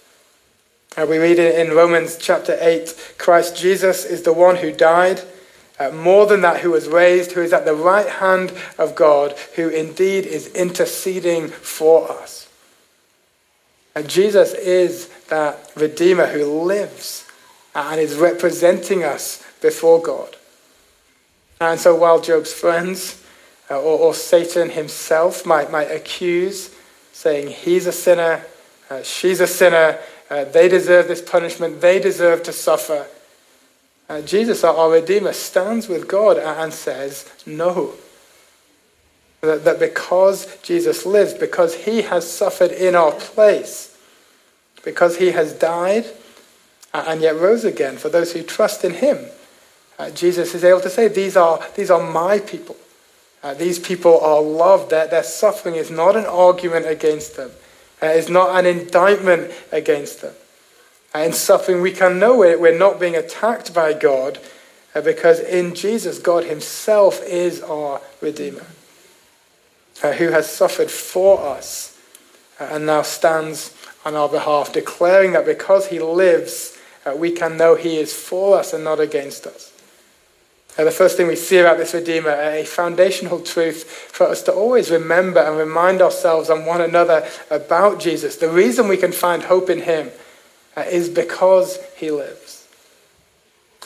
Uh, 0.95 1.05
we 1.09 1.17
read 1.17 1.39
it 1.39 1.59
in 1.59 1.75
Romans 1.75 2.17
chapter 2.17 2.57
8 2.59 3.15
Christ 3.17 3.57
Jesus 3.57 4.05
is 4.05 4.21
the 4.21 4.31
one 4.31 4.57
who 4.57 4.71
died, 4.71 5.21
uh, 5.79 5.89
more 5.89 6.27
than 6.27 6.41
that, 6.41 6.61
who 6.61 6.71
was 6.71 6.87
raised, 6.87 7.31
who 7.31 7.41
is 7.41 7.51
at 7.51 7.65
the 7.65 7.75
right 7.75 8.07
hand 8.07 8.53
of 8.77 8.95
God, 8.95 9.35
who 9.55 9.67
indeed 9.69 10.25
is 10.25 10.47
interceding 10.53 11.47
for 11.47 12.09
us. 12.11 12.47
And 13.95 14.07
Jesus 14.07 14.53
is 14.53 15.07
that 15.27 15.71
Redeemer 15.75 16.27
who 16.27 16.45
lives 16.45 17.25
and 17.75 17.99
is 17.99 18.15
representing 18.15 19.03
us 19.03 19.43
before 19.61 20.01
God. 20.01 20.35
And 21.59 21.79
so 21.79 21.95
while 21.95 22.21
Job's 22.21 22.53
friends 22.53 23.15
uh, 23.15 23.22
or, 23.77 23.99
or, 23.99 24.13
Satan 24.13 24.69
himself 24.69 25.45
might, 25.45 25.71
might 25.71 25.91
accuse, 25.91 26.73
saying 27.11 27.47
he's 27.47 27.87
a 27.87 27.91
sinner, 27.91 28.45
uh, 28.89 29.01
she's 29.03 29.39
a 29.39 29.47
sinner, 29.47 29.99
uh, 30.29 30.45
they 30.45 30.67
deserve 30.67 31.07
this 31.07 31.21
punishment, 31.21 31.81
they 31.81 31.99
deserve 31.99 32.43
to 32.43 32.51
suffer. 32.51 33.07
Uh, 34.09 34.21
Jesus, 34.21 34.63
our, 34.63 34.75
our 34.75 34.91
Redeemer, 34.91 35.33
stands 35.33 35.87
with 35.87 36.07
God 36.07 36.37
and 36.37 36.73
says, 36.73 37.29
No. 37.45 37.93
That, 39.41 39.65
that 39.65 39.79
because 39.79 40.57
Jesus 40.61 41.05
lives, 41.05 41.33
because 41.33 41.75
he 41.75 42.03
has 42.03 42.29
suffered 42.29 42.71
in 42.71 42.95
our 42.95 43.11
place, 43.11 43.97
because 44.83 45.17
he 45.17 45.31
has 45.31 45.53
died 45.53 46.05
and 46.93 47.21
yet 47.21 47.35
rose 47.35 47.65
again 47.65 47.97
for 47.97 48.09
those 48.09 48.33
who 48.33 48.43
trust 48.43 48.85
in 48.85 48.93
him, 48.93 49.25
uh, 49.99 50.09
Jesus 50.11 50.55
is 50.55 50.63
able 50.63 50.81
to 50.81 50.89
say, 50.89 51.07
These 51.07 51.37
are, 51.37 51.61
these 51.75 51.91
are 51.91 52.01
my 52.01 52.39
people. 52.39 52.75
Uh, 53.43 53.53
these 53.53 53.77
people 53.77 54.19
are 54.21 54.41
loved. 54.41 54.89
Their, 54.89 55.05
their 55.05 55.23
suffering 55.23 55.75
is 55.75 55.91
not 55.91 56.15
an 56.15 56.25
argument 56.25 56.87
against 56.87 57.35
them, 57.35 57.51
uh, 58.01 58.07
it's 58.07 58.29
not 58.29 58.57
an 58.57 58.65
indictment 58.65 59.51
against 59.71 60.21
them. 60.21 60.33
Uh, 61.13 61.19
in 61.19 61.33
suffering, 61.33 61.81
we 61.81 61.91
can 61.91 62.17
know 62.17 62.41
it. 62.43 62.59
We're 62.59 62.77
not 62.77 62.99
being 62.99 63.15
attacked 63.15 63.73
by 63.73 63.93
God 63.93 64.39
uh, 64.95 65.01
because 65.01 65.39
in 65.41 65.75
Jesus, 65.75 66.19
God 66.19 66.45
Himself 66.45 67.21
is 67.23 67.61
our 67.61 68.01
Redeemer, 68.21 68.65
uh, 70.01 70.13
who 70.13 70.29
has 70.29 70.49
suffered 70.49 70.89
for 70.89 71.45
us 71.45 71.99
uh, 72.59 72.69
and 72.71 72.85
now 72.85 73.01
stands 73.01 73.75
on 74.05 74.15
our 74.15 74.29
behalf, 74.29 74.71
declaring 74.73 75.33
that 75.33 75.45
because 75.45 75.87
He 75.87 75.99
lives, 75.99 76.77
we 77.15 77.31
can 77.31 77.57
know 77.57 77.75
He 77.75 77.97
is 77.97 78.13
for 78.13 78.57
us 78.57 78.73
and 78.73 78.83
not 78.83 78.99
against 78.99 79.45
us. 79.45 79.72
The 80.75 80.89
first 80.89 81.17
thing 81.17 81.27
we 81.27 81.35
see 81.35 81.57
about 81.57 81.77
this 81.77 81.93
Redeemer, 81.93 82.31
a 82.31 82.65
foundational 82.65 83.39
truth 83.39 83.83
for 83.83 84.27
us 84.27 84.41
to 84.43 84.53
always 84.53 84.89
remember 84.89 85.39
and 85.39 85.55
remind 85.55 86.01
ourselves 86.01 86.49
and 86.49 86.65
one 86.65 86.81
another 86.81 87.27
about 87.51 87.99
Jesus. 87.99 88.37
The 88.37 88.49
reason 88.49 88.87
we 88.87 88.97
can 88.97 89.11
find 89.11 89.43
hope 89.43 89.69
in 89.69 89.81
him 89.81 90.09
uh, 90.75 90.81
is 90.81 91.09
because 91.09 91.77
he 91.95 92.09
lives. 92.09 92.67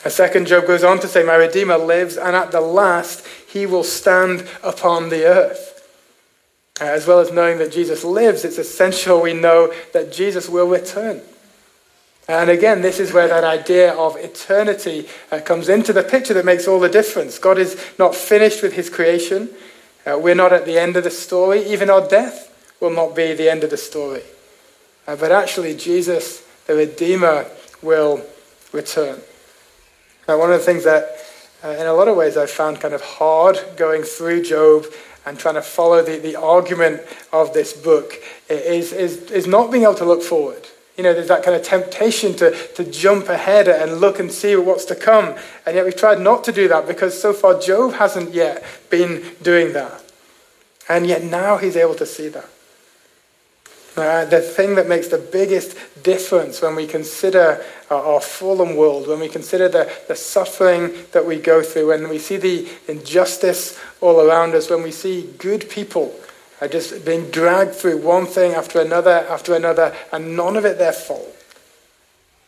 A 0.06 0.10
second, 0.10 0.48
Job 0.48 0.66
goes 0.66 0.86
on 0.86 1.00
to 1.02 1.08
say, 1.08 1.24
My 1.24 1.36
Redeemer 1.36 1.78
lives, 1.78 2.16
and 2.16 2.36
at 2.36 2.52
the 2.52 2.62
last 2.62 3.28
he 3.50 3.66
will 3.66 3.84
stand 3.84 4.48
upon 4.64 5.10
the 5.10 5.26
earth. 5.26 5.74
Uh, 6.80 6.86
as 6.86 7.06
well 7.06 7.20
as 7.20 7.32
knowing 7.32 7.58
that 7.58 7.72
Jesus 7.72 8.06
lives, 8.06 8.46
it's 8.46 8.58
essential 8.58 9.22
we 9.22 9.34
know 9.34 9.74
that 9.92 10.14
Jesus 10.14 10.48
will 10.48 10.70
return. 10.70 11.22
And 12.30 12.50
again, 12.50 12.82
this 12.82 13.00
is 13.00 13.14
where 13.14 13.30
that 13.30 13.46
idea 13.46 13.94
of 13.94 14.18
eternity 14.18 15.08
uh, 15.32 15.40
comes 15.40 15.70
into 15.70 15.94
the 15.94 16.04
picture 16.04 16.34
that 16.34 16.44
makes 16.44 16.68
all 16.68 16.80
the 16.80 16.90
difference. 16.90 17.40
God 17.40 17.58
is 17.58 17.82
not 17.98 18.16
finished 18.16 18.62
with 18.62 18.74
his 18.74 18.90
creation. 18.90 19.50
Uh, 20.06 20.20
we're 20.20 20.36
not 20.36 20.52
at 20.52 20.66
the 20.66 20.78
end 20.78 20.98
of 20.98 21.06
the 21.06 21.10
story. 21.10 21.66
Even 21.66 21.90
our 21.90 22.06
death 22.06 22.76
will 22.82 22.90
not 22.90 23.16
be 23.16 23.34
the 23.34 23.50
end 23.50 23.64
of 23.64 23.70
the 23.70 23.78
story. 23.78 24.24
Uh, 25.08 25.16
but 25.16 25.32
actually, 25.32 25.74
Jesus, 25.74 26.46
the 26.66 26.76
Redeemer, 26.76 27.46
will 27.82 28.22
return. 28.74 29.22
Now, 30.28 30.38
one 30.38 30.52
of 30.52 30.60
the 30.60 30.66
things 30.66 30.84
that, 30.84 31.18
uh, 31.64 31.70
in 31.70 31.88
a 31.88 31.94
lot 31.94 32.10
of 32.10 32.18
ways, 32.18 32.36
I've 32.36 32.52
found 32.52 32.82
kind 32.82 32.94
of 32.94 33.02
hard 33.02 33.58
going 33.78 34.04
through 34.04 34.44
Job 34.44 34.86
and 35.26 35.40
trying 35.40 35.56
to 35.56 35.62
follow 35.62 36.04
the, 36.04 36.18
the 36.18 36.36
argument 36.36 37.02
of 37.32 37.54
this 37.54 37.72
book 37.72 38.16
is, 38.50 38.92
is, 38.92 39.32
is 39.32 39.48
not 39.48 39.72
being 39.72 39.84
able 39.84 39.96
to 39.96 40.06
look 40.06 40.24
forward. 40.24 40.68
You 40.98 41.04
know, 41.04 41.14
there's 41.14 41.28
that 41.28 41.44
kind 41.44 41.56
of 41.56 41.62
temptation 41.62 42.36
to, 42.38 42.52
to 42.74 42.84
jump 42.84 43.30
ahead 43.30 43.68
and 43.68 44.02
look 44.02 44.20
and 44.20 44.32
see 44.32 44.56
what's 44.56 44.86
to 44.86 44.96
come. 44.96 45.36
And 45.66 45.76
yet 45.76 45.86
we've 45.86 45.96
tried 45.96 46.20
not 46.20 46.44
to 46.46 46.52
do 46.52 46.68
that 46.70 46.88
because 46.88 47.20
so 47.20 47.34
far 47.34 47.60
Job 47.60 47.94
hasn't 47.94 48.34
yet 48.34 48.64
been 48.90 49.24
doing 49.44 49.74
that. 49.74 50.04
And 50.90 51.06
yet 51.06 51.24
now 51.24 51.58
he's 51.58 51.76
able 51.76 51.96
to 51.96 52.06
see 52.06 52.30
that. 52.30 52.50
Uh, 53.96 54.26
the 54.26 54.42
thing 54.42 54.76
that 54.76 54.88
makes 54.88 55.08
the 55.08 55.18
biggest 55.18 55.76
difference 56.04 56.62
when 56.62 56.76
we 56.76 56.86
consider 56.86 57.64
our, 57.90 58.04
our 58.04 58.22
fallen 58.22 58.76
world, 58.76 59.08
when 59.08 59.20
we 59.20 59.28
consider 59.28 59.68
the, 59.68 59.92
the 60.08 60.16
suffering 60.16 60.92
that 61.14 61.26
we 61.26 61.38
go 61.38 61.64
through, 61.64 61.88
when 61.88 62.08
we 62.08 62.20
see 62.20 62.38
the 62.38 62.68
injustice 62.88 63.80
all 64.02 64.22
around 64.22 64.54
us, 64.54 64.70
when 64.70 64.84
we 64.84 64.92
see 64.92 65.34
good 65.40 65.68
people 65.70 66.14
are 66.62 66.68
just 66.68 67.06
being 67.06 67.30
dragged 67.30 67.76
through 67.76 67.98
one 67.98 68.26
thing 68.26 68.54
after 68.54 68.82
another 68.82 69.26
after 69.30 69.54
another, 69.54 69.96
and 70.12 70.36
none 70.36 70.58
of 70.58 70.66
it 70.66 70.78
their 70.78 70.94
fault. 70.94 71.34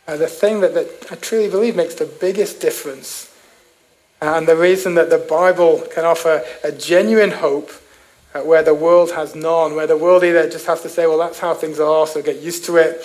Uh, 0.06 0.16
the 0.16 0.26
thing 0.26 0.60
that, 0.60 0.74
that 0.74 0.88
I 1.12 1.16
truly 1.16 1.48
believe 1.48 1.76
makes 1.76 1.94
the 1.94 2.06
biggest 2.06 2.60
difference, 2.60 3.32
and 4.20 4.48
the 4.48 4.56
reason 4.56 4.94
that 4.94 5.10
the 5.10 5.18
Bible 5.18 5.86
can 5.94 6.04
offer 6.04 6.42
a 6.64 6.72
genuine 6.72 7.30
hope 7.30 7.70
uh, 8.34 8.40
where 8.40 8.62
the 8.62 8.74
world 8.74 9.12
has 9.12 9.34
none, 9.34 9.74
where 9.74 9.86
the 9.86 9.96
world 9.96 10.24
either 10.24 10.48
just 10.48 10.66
has 10.66 10.82
to 10.82 10.88
say, 10.88 11.06
well, 11.06 11.18
that's 11.18 11.38
how 11.38 11.54
things 11.54 11.80
are, 11.80 12.06
so 12.06 12.22
get 12.22 12.40
used 12.40 12.64
to 12.64 12.76
it, 12.76 13.02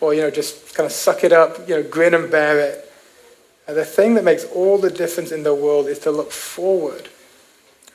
or, 0.00 0.14
you 0.14 0.20
know, 0.20 0.30
just 0.30 0.74
kind 0.74 0.86
of 0.86 0.92
suck 0.92 1.24
it 1.24 1.32
up, 1.32 1.68
you 1.68 1.76
know, 1.76 1.82
grin 1.82 2.14
and 2.14 2.30
bear 2.30 2.58
it. 2.60 2.92
Uh, 3.66 3.72
the 3.72 3.84
thing 3.84 4.14
that 4.14 4.24
makes 4.24 4.44
all 4.44 4.78
the 4.78 4.90
difference 4.90 5.32
in 5.32 5.42
the 5.42 5.54
world 5.54 5.86
is 5.86 5.98
to 6.00 6.10
look 6.10 6.30
forward 6.30 7.08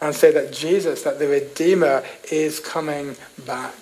and 0.01 0.15
say 0.15 0.31
that 0.31 0.53
Jesus, 0.53 1.03
that 1.03 1.19
the 1.19 1.27
Redeemer, 1.27 2.03
is 2.31 2.59
coming 2.59 3.15
back. 3.45 3.75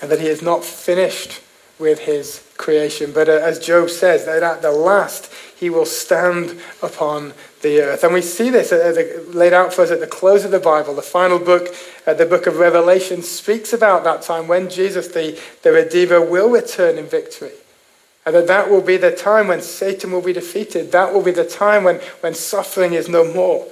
And 0.00 0.10
that 0.10 0.20
he 0.20 0.28
is 0.28 0.42
not 0.42 0.64
finished 0.64 1.40
with 1.78 2.00
his 2.00 2.44
creation. 2.56 3.12
But 3.12 3.28
uh, 3.28 3.32
as 3.32 3.58
Job 3.58 3.90
says, 3.90 4.24
that 4.26 4.42
at 4.42 4.62
the 4.62 4.72
last 4.72 5.32
he 5.58 5.70
will 5.70 5.86
stand 5.86 6.60
upon 6.82 7.32
the 7.62 7.80
earth. 7.80 8.04
And 8.04 8.14
we 8.14 8.22
see 8.22 8.50
this 8.50 8.72
uh, 8.72 9.24
laid 9.28 9.52
out 9.52 9.72
for 9.72 9.82
us 9.82 9.90
at 9.90 10.00
the 10.00 10.06
close 10.06 10.44
of 10.44 10.50
the 10.50 10.60
Bible. 10.60 10.94
The 10.94 11.02
final 11.02 11.38
book, 11.38 11.74
uh, 12.06 12.14
the 12.14 12.26
book 12.26 12.46
of 12.46 12.58
Revelation, 12.58 13.22
speaks 13.22 13.72
about 13.72 14.04
that 14.04 14.22
time 14.22 14.46
when 14.46 14.70
Jesus, 14.70 15.08
the, 15.08 15.40
the 15.62 15.72
Redeemer, 15.72 16.20
will 16.20 16.50
return 16.50 16.98
in 16.98 17.06
victory. 17.06 17.52
And 18.26 18.34
that 18.34 18.46
that 18.48 18.70
will 18.70 18.82
be 18.82 18.96
the 18.96 19.14
time 19.14 19.48
when 19.48 19.62
Satan 19.62 20.12
will 20.12 20.22
be 20.22 20.32
defeated. 20.32 20.92
That 20.92 21.14
will 21.14 21.22
be 21.22 21.30
the 21.30 21.48
time 21.48 21.84
when, 21.84 21.96
when 22.20 22.34
suffering 22.34 22.92
is 22.92 23.08
no 23.08 23.32
more. 23.32 23.66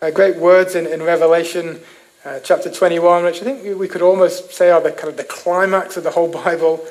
Uh, 0.00 0.10
great 0.10 0.36
words 0.36 0.76
in, 0.76 0.86
in 0.86 1.02
Revelation 1.02 1.80
uh, 2.24 2.38
chapter 2.38 2.70
21, 2.70 3.24
which 3.24 3.42
I 3.42 3.44
think 3.44 3.78
we 3.80 3.88
could 3.88 4.02
almost 4.02 4.52
say 4.52 4.70
are 4.70 4.80
the 4.80 4.92
kind 4.92 5.08
of 5.08 5.16
the 5.16 5.24
climax 5.24 5.96
of 5.96 6.04
the 6.04 6.12
whole 6.12 6.28
Bible, 6.28 6.86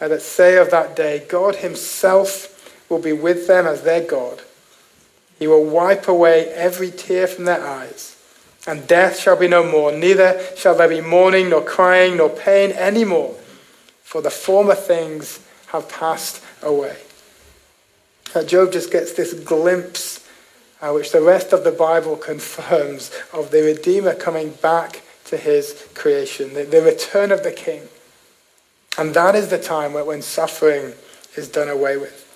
uh, 0.00 0.08
that 0.08 0.20
say 0.20 0.56
of 0.56 0.68
that 0.72 0.96
day, 0.96 1.24
God 1.28 1.56
himself 1.56 2.88
will 2.90 2.98
be 2.98 3.12
with 3.12 3.46
them 3.46 3.66
as 3.66 3.82
their 3.82 4.04
God. 4.04 4.42
He 5.38 5.46
will 5.46 5.64
wipe 5.64 6.08
away 6.08 6.48
every 6.48 6.90
tear 6.90 7.28
from 7.28 7.44
their 7.44 7.64
eyes, 7.64 8.16
and 8.66 8.84
death 8.88 9.20
shall 9.20 9.36
be 9.36 9.46
no 9.46 9.62
more. 9.62 9.92
Neither 9.92 10.40
shall 10.56 10.74
there 10.74 10.88
be 10.88 11.00
mourning, 11.00 11.50
nor 11.50 11.62
crying, 11.62 12.16
nor 12.16 12.30
pain 12.30 12.72
any 12.72 13.04
more, 13.04 13.32
for 14.02 14.22
the 14.22 14.30
former 14.30 14.74
things 14.74 15.38
have 15.68 15.88
passed 15.88 16.42
away. 16.62 16.96
Uh, 18.34 18.42
Job 18.42 18.72
just 18.72 18.90
gets 18.90 19.12
this 19.12 19.34
glimpse, 19.34 20.19
uh, 20.80 20.92
which 20.92 21.12
the 21.12 21.20
rest 21.20 21.52
of 21.52 21.64
the 21.64 21.72
Bible 21.72 22.16
confirms, 22.16 23.10
of 23.32 23.50
the 23.50 23.62
Redeemer 23.62 24.14
coming 24.14 24.50
back 24.62 25.02
to 25.26 25.36
his 25.36 25.88
creation, 25.94 26.54
the, 26.54 26.64
the 26.64 26.82
return 26.82 27.30
of 27.32 27.42
the 27.42 27.52
King. 27.52 27.82
And 28.98 29.14
that 29.14 29.34
is 29.34 29.48
the 29.48 29.58
time 29.58 29.92
when 29.94 30.22
suffering 30.22 30.92
is 31.36 31.48
done 31.48 31.68
away 31.68 31.96
with. 31.96 32.26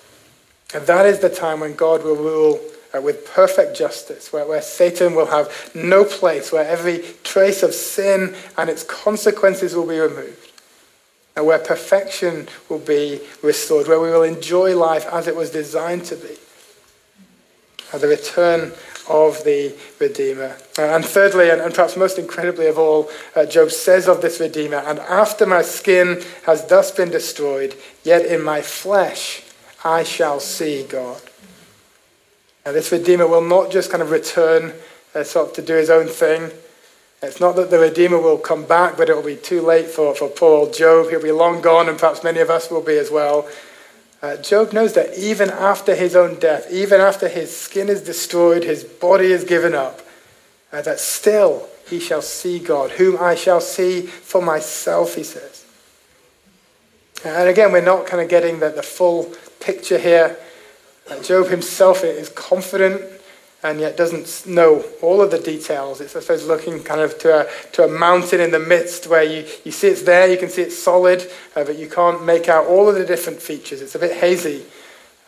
And 0.73 0.85
that 0.87 1.05
is 1.05 1.19
the 1.19 1.29
time 1.29 1.59
when 1.59 1.75
God 1.75 2.03
will 2.03 2.15
rule 2.15 2.61
uh, 2.95 3.01
with 3.01 3.25
perfect 3.33 3.77
justice, 3.77 4.31
where, 4.31 4.45
where 4.45 4.61
Satan 4.61 5.15
will 5.15 5.27
have 5.27 5.71
no 5.75 6.03
place, 6.03 6.51
where 6.51 6.67
every 6.67 7.03
trace 7.23 7.63
of 7.63 7.73
sin 7.73 8.35
and 8.57 8.69
its 8.69 8.83
consequences 8.83 9.75
will 9.75 9.87
be 9.87 9.99
removed, 9.99 10.51
and 11.35 11.45
where 11.45 11.59
perfection 11.59 12.47
will 12.69 12.79
be 12.79 13.19
restored, 13.43 13.87
where 13.87 13.99
we 13.99 14.09
will 14.09 14.23
enjoy 14.23 14.77
life 14.77 15.05
as 15.11 15.27
it 15.27 15.35
was 15.35 15.49
designed 15.49 16.05
to 16.05 16.15
be. 16.15 16.35
The 17.97 18.07
return 18.07 18.71
of 19.07 19.43
the 19.43 19.75
Redeemer. 19.99 20.57
Uh, 20.77 20.83
and 20.83 21.05
thirdly, 21.05 21.49
and, 21.49 21.61
and, 21.61 21.73
perhaps 21.73 21.95
most 21.95 22.17
incredibly 22.17 22.67
of 22.67 22.77
all, 22.77 23.09
uh, 23.35 23.45
Job 23.45 23.71
says 23.71 24.07
of 24.07 24.21
this 24.21 24.39
Redeemer, 24.39 24.77
And 24.77 24.99
after 24.99 25.45
my 25.45 25.61
skin 25.61 26.21
has 26.45 26.65
thus 26.65 26.91
been 26.91 27.11
destroyed, 27.11 27.75
yet 28.03 28.25
in 28.25 28.41
my 28.41 28.61
flesh 28.61 29.43
I 29.83 30.03
shall 30.03 30.39
see 30.39 30.83
God. 30.83 31.21
Now, 32.65 32.71
this 32.71 32.91
Redeemer 32.91 33.27
will 33.27 33.47
not 33.47 33.71
just 33.71 33.91
kind 33.91 34.01
of 34.01 34.09
return 34.09 34.73
uh, 35.13 35.23
sort 35.23 35.49
of 35.49 35.53
to 35.55 35.61
do 35.61 35.75
his 35.75 35.89
own 35.89 36.07
thing. 36.07 36.49
It's 37.21 37.39
not 37.39 37.55
that 37.55 37.69
the 37.69 37.79
Redeemer 37.79 38.19
will 38.19 38.37
come 38.37 38.65
back, 38.65 38.97
but 38.97 39.09
it 39.09 39.15
will 39.15 39.23
be 39.23 39.35
too 39.35 39.61
late 39.61 39.85
for, 39.85 40.15
for 40.15 40.27
poor 40.27 40.57
old 40.57 40.73
Job. 40.73 41.09
He'll 41.09 41.21
be 41.21 41.31
long 41.31 41.61
gone, 41.61 41.87
and 41.87 41.97
perhaps 41.97 42.23
many 42.23 42.39
of 42.39 42.49
us 42.49 42.71
will 42.71 42.81
be 42.81 42.97
as 42.97 43.11
well. 43.11 43.47
Uh, 44.25 44.35
Job 44.37 44.73
knows 44.73 44.93
that 44.93 45.15
even 45.19 45.51
after 45.51 45.93
his 45.93 46.15
own 46.15 46.39
death, 46.39 46.71
even 46.71 46.99
after 46.99 47.27
his 47.27 47.55
skin 47.55 47.89
is 47.89 48.01
destroyed, 48.01 48.63
his 48.63 48.83
body 48.83 49.27
is 49.27 49.43
given 49.43 49.75
up, 49.75 50.01
uh, 50.71 50.81
that 50.81 50.99
still 50.99 51.69
he 51.87 51.99
shall 51.99 52.23
see 52.23 52.57
God, 52.57 52.89
whom 52.89 53.21
I 53.21 53.35
shall 53.35 53.61
see 53.61 54.01
for 54.01 54.41
myself, 54.41 55.13
he 55.13 55.21
says. 55.21 55.63
And 57.23 57.47
again, 57.47 57.71
we're 57.71 57.85
not 57.85 58.07
kind 58.07 58.19
of 58.19 58.27
getting 58.27 58.59
the, 58.59 58.69
the 58.69 58.81
full 58.81 59.31
picture 59.59 59.99
here. 59.99 60.35
Uh, 61.07 61.21
Job 61.21 61.49
himself 61.49 62.03
is 62.03 62.29
confident 62.29 63.14
and 63.65 63.79
yet 63.79 63.97
doesn't 63.97 64.45
know 64.47 64.85
all 65.01 65.21
of 65.21 65.31
the 65.31 65.39
details. 65.39 65.99
It's, 65.99 66.15
I 66.15 66.19
suppose, 66.19 66.47
looking 66.47 66.83
kind 66.83 67.01
of 67.01 67.17
to 67.19 67.41
a, 67.41 67.71
to 67.73 67.83
a 67.83 67.87
mountain 67.87 68.39
in 68.39 68.51
the 68.51 68.59
midst 68.59 69.07
where 69.07 69.23
you, 69.23 69.45
you 69.63 69.71
see 69.71 69.87
it's 69.87 70.03
there, 70.03 70.31
you 70.31 70.37
can 70.37 70.49
see 70.49 70.61
it's 70.61 70.77
solid, 70.77 71.29
uh, 71.55 71.63
but 71.63 71.77
you 71.77 71.89
can't 71.89 72.23
make 72.23 72.47
out 72.47 72.67
all 72.67 72.87
of 72.87 72.95
the 72.95 73.05
different 73.05 73.41
features. 73.41 73.81
It's 73.81 73.95
a 73.95 73.99
bit 73.99 74.17
hazy. 74.17 74.63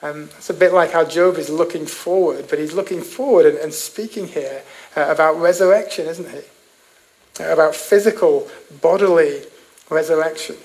Um, 0.01 0.29
it's 0.37 0.49
a 0.49 0.53
bit 0.53 0.71
like 0.71 0.91
how 0.91 1.03
Job 1.03 1.37
is 1.37 1.49
looking 1.49 1.85
forward, 1.85 2.45
but 2.49 2.59
he's 2.59 2.73
looking 2.73 3.01
forward 3.01 3.47
and, 3.47 3.57
and 3.57 3.73
speaking 3.73 4.27
here 4.27 4.61
uh, 4.95 5.07
about 5.09 5.39
resurrection, 5.39 6.05
isn't 6.05 6.29
he? 6.29 7.43
Uh, 7.43 7.51
about 7.51 7.75
physical, 7.75 8.47
bodily 8.81 9.41
resurrection. 9.89 10.55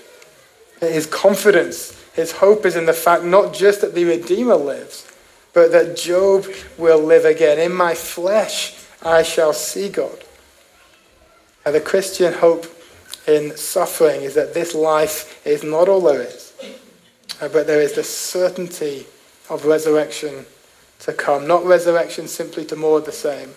His 0.79 1.07
confidence 1.07 1.99
his 2.13 2.31
hope 2.31 2.65
is 2.65 2.75
in 2.75 2.85
the 2.85 2.93
fact 2.93 3.23
not 3.23 3.53
just 3.53 3.81
that 3.81 3.95
the 3.95 4.05
Redeemer 4.05 4.55
lives, 4.55 5.11
but 5.53 5.71
that 5.71 5.95
Job 5.95 6.45
will 6.77 6.99
live 6.99 7.25
again. 7.25 7.59
In 7.59 7.73
my 7.73 7.93
flesh 7.93 8.75
I 9.01 9.23
shall 9.23 9.53
see 9.53 9.89
God. 9.89 10.23
And 11.65 11.75
the 11.75 11.81
Christian 11.81 12.33
hope 12.33 12.65
in 13.27 13.55
suffering 13.55 14.21
is 14.21 14.33
that 14.35 14.53
this 14.53 14.75
life 14.75 15.45
is 15.45 15.63
not 15.63 15.87
all 15.87 16.01
there 16.01 16.21
is, 16.21 16.53
uh, 17.41 17.47
but 17.47 17.67
there 17.67 17.81
is 17.81 17.93
the 17.93 18.03
certainty 18.03 19.05
of 19.49 19.65
resurrection 19.65 20.45
to 20.99 21.13
come. 21.13 21.47
Not 21.47 21.65
resurrection 21.65 22.27
simply 22.27 22.65
to 22.65 22.75
more 22.75 22.97
of 22.97 23.05
the 23.05 23.11
same. 23.11 23.51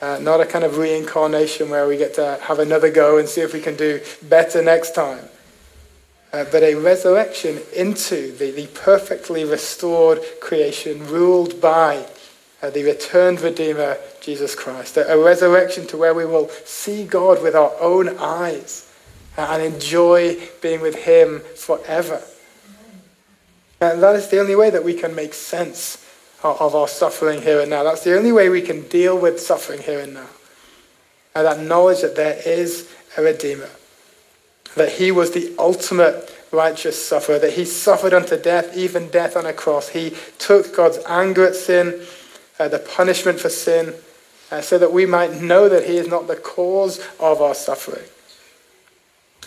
Uh, 0.00 0.18
not 0.18 0.40
a 0.40 0.46
kind 0.46 0.64
of 0.64 0.78
reincarnation 0.78 1.68
where 1.68 1.86
we 1.86 1.98
get 1.98 2.14
to 2.14 2.38
have 2.42 2.58
another 2.58 2.90
go 2.90 3.18
and 3.18 3.28
see 3.28 3.42
if 3.42 3.52
we 3.52 3.60
can 3.60 3.76
do 3.76 4.00
better 4.22 4.62
next 4.62 4.94
time 4.94 5.28
uh, 6.32 6.44
but 6.52 6.62
a 6.62 6.74
resurrection 6.74 7.58
into 7.74 8.32
the, 8.32 8.50
the 8.52 8.68
perfectly 8.68 9.44
restored 9.44 10.20
creation 10.40 11.04
ruled 11.08 11.60
by 11.60 12.06
uh, 12.62 12.70
the 12.70 12.84
returned 12.84 13.40
Redeemer, 13.40 13.96
Jesus 14.20 14.54
Christ. 14.54 14.96
A, 14.96 15.12
a, 15.12 15.24
resurrection 15.24 15.86
to 15.88 15.96
where 15.96 16.14
we 16.14 16.24
will 16.24 16.48
see 16.64 17.04
God 17.04 17.42
with 17.42 17.54
our 17.54 17.72
own 17.80 18.16
eyes 18.18 18.92
uh, 19.36 19.48
and 19.50 19.62
enjoy 19.74 20.36
being 20.60 20.80
with 20.80 20.94
Him 20.94 21.40
forever. 21.56 22.22
And 23.80 24.02
that 24.02 24.14
is 24.14 24.28
the 24.28 24.38
only 24.40 24.54
way 24.54 24.70
that 24.70 24.84
we 24.84 24.94
can 24.94 25.14
make 25.14 25.34
sense 25.34 26.06
of, 26.44 26.60
of 26.60 26.74
our 26.76 26.88
suffering 26.88 27.42
here 27.42 27.60
and 27.60 27.70
now. 27.70 27.82
That's 27.82 28.04
the 28.04 28.16
only 28.16 28.30
way 28.30 28.50
we 28.50 28.62
can 28.62 28.82
deal 28.88 29.18
with 29.18 29.40
suffering 29.40 29.80
here 29.80 30.00
and 30.00 30.14
now. 30.14 30.28
And 31.34 31.46
that 31.46 31.60
knowledge 31.60 32.02
that 32.02 32.14
there 32.14 32.40
is 32.44 32.88
a 33.16 33.22
Redeemer 33.22 33.70
that 34.76 34.92
he 34.92 35.10
was 35.10 35.32
the 35.32 35.54
ultimate 35.58 36.36
righteous 36.52 37.02
sufferer, 37.02 37.38
that 37.38 37.52
he 37.52 37.64
suffered 37.64 38.12
unto 38.12 38.36
death, 38.36 38.76
even 38.76 39.08
death 39.08 39.36
on 39.36 39.46
a 39.46 39.52
cross. 39.52 39.90
He 39.90 40.14
took 40.38 40.74
God's 40.74 40.98
anger 41.06 41.46
at 41.46 41.54
sin, 41.54 42.04
uh, 42.58 42.68
the 42.68 42.78
punishment 42.78 43.40
for 43.40 43.48
sin, 43.48 43.94
uh, 44.50 44.60
so 44.60 44.78
that 44.78 44.92
we 44.92 45.06
might 45.06 45.40
know 45.40 45.68
that 45.68 45.84
he 45.84 45.96
is 45.96 46.08
not 46.08 46.26
the 46.26 46.36
cause 46.36 46.98
of 47.20 47.40
our 47.40 47.54
suffering. 47.54 48.04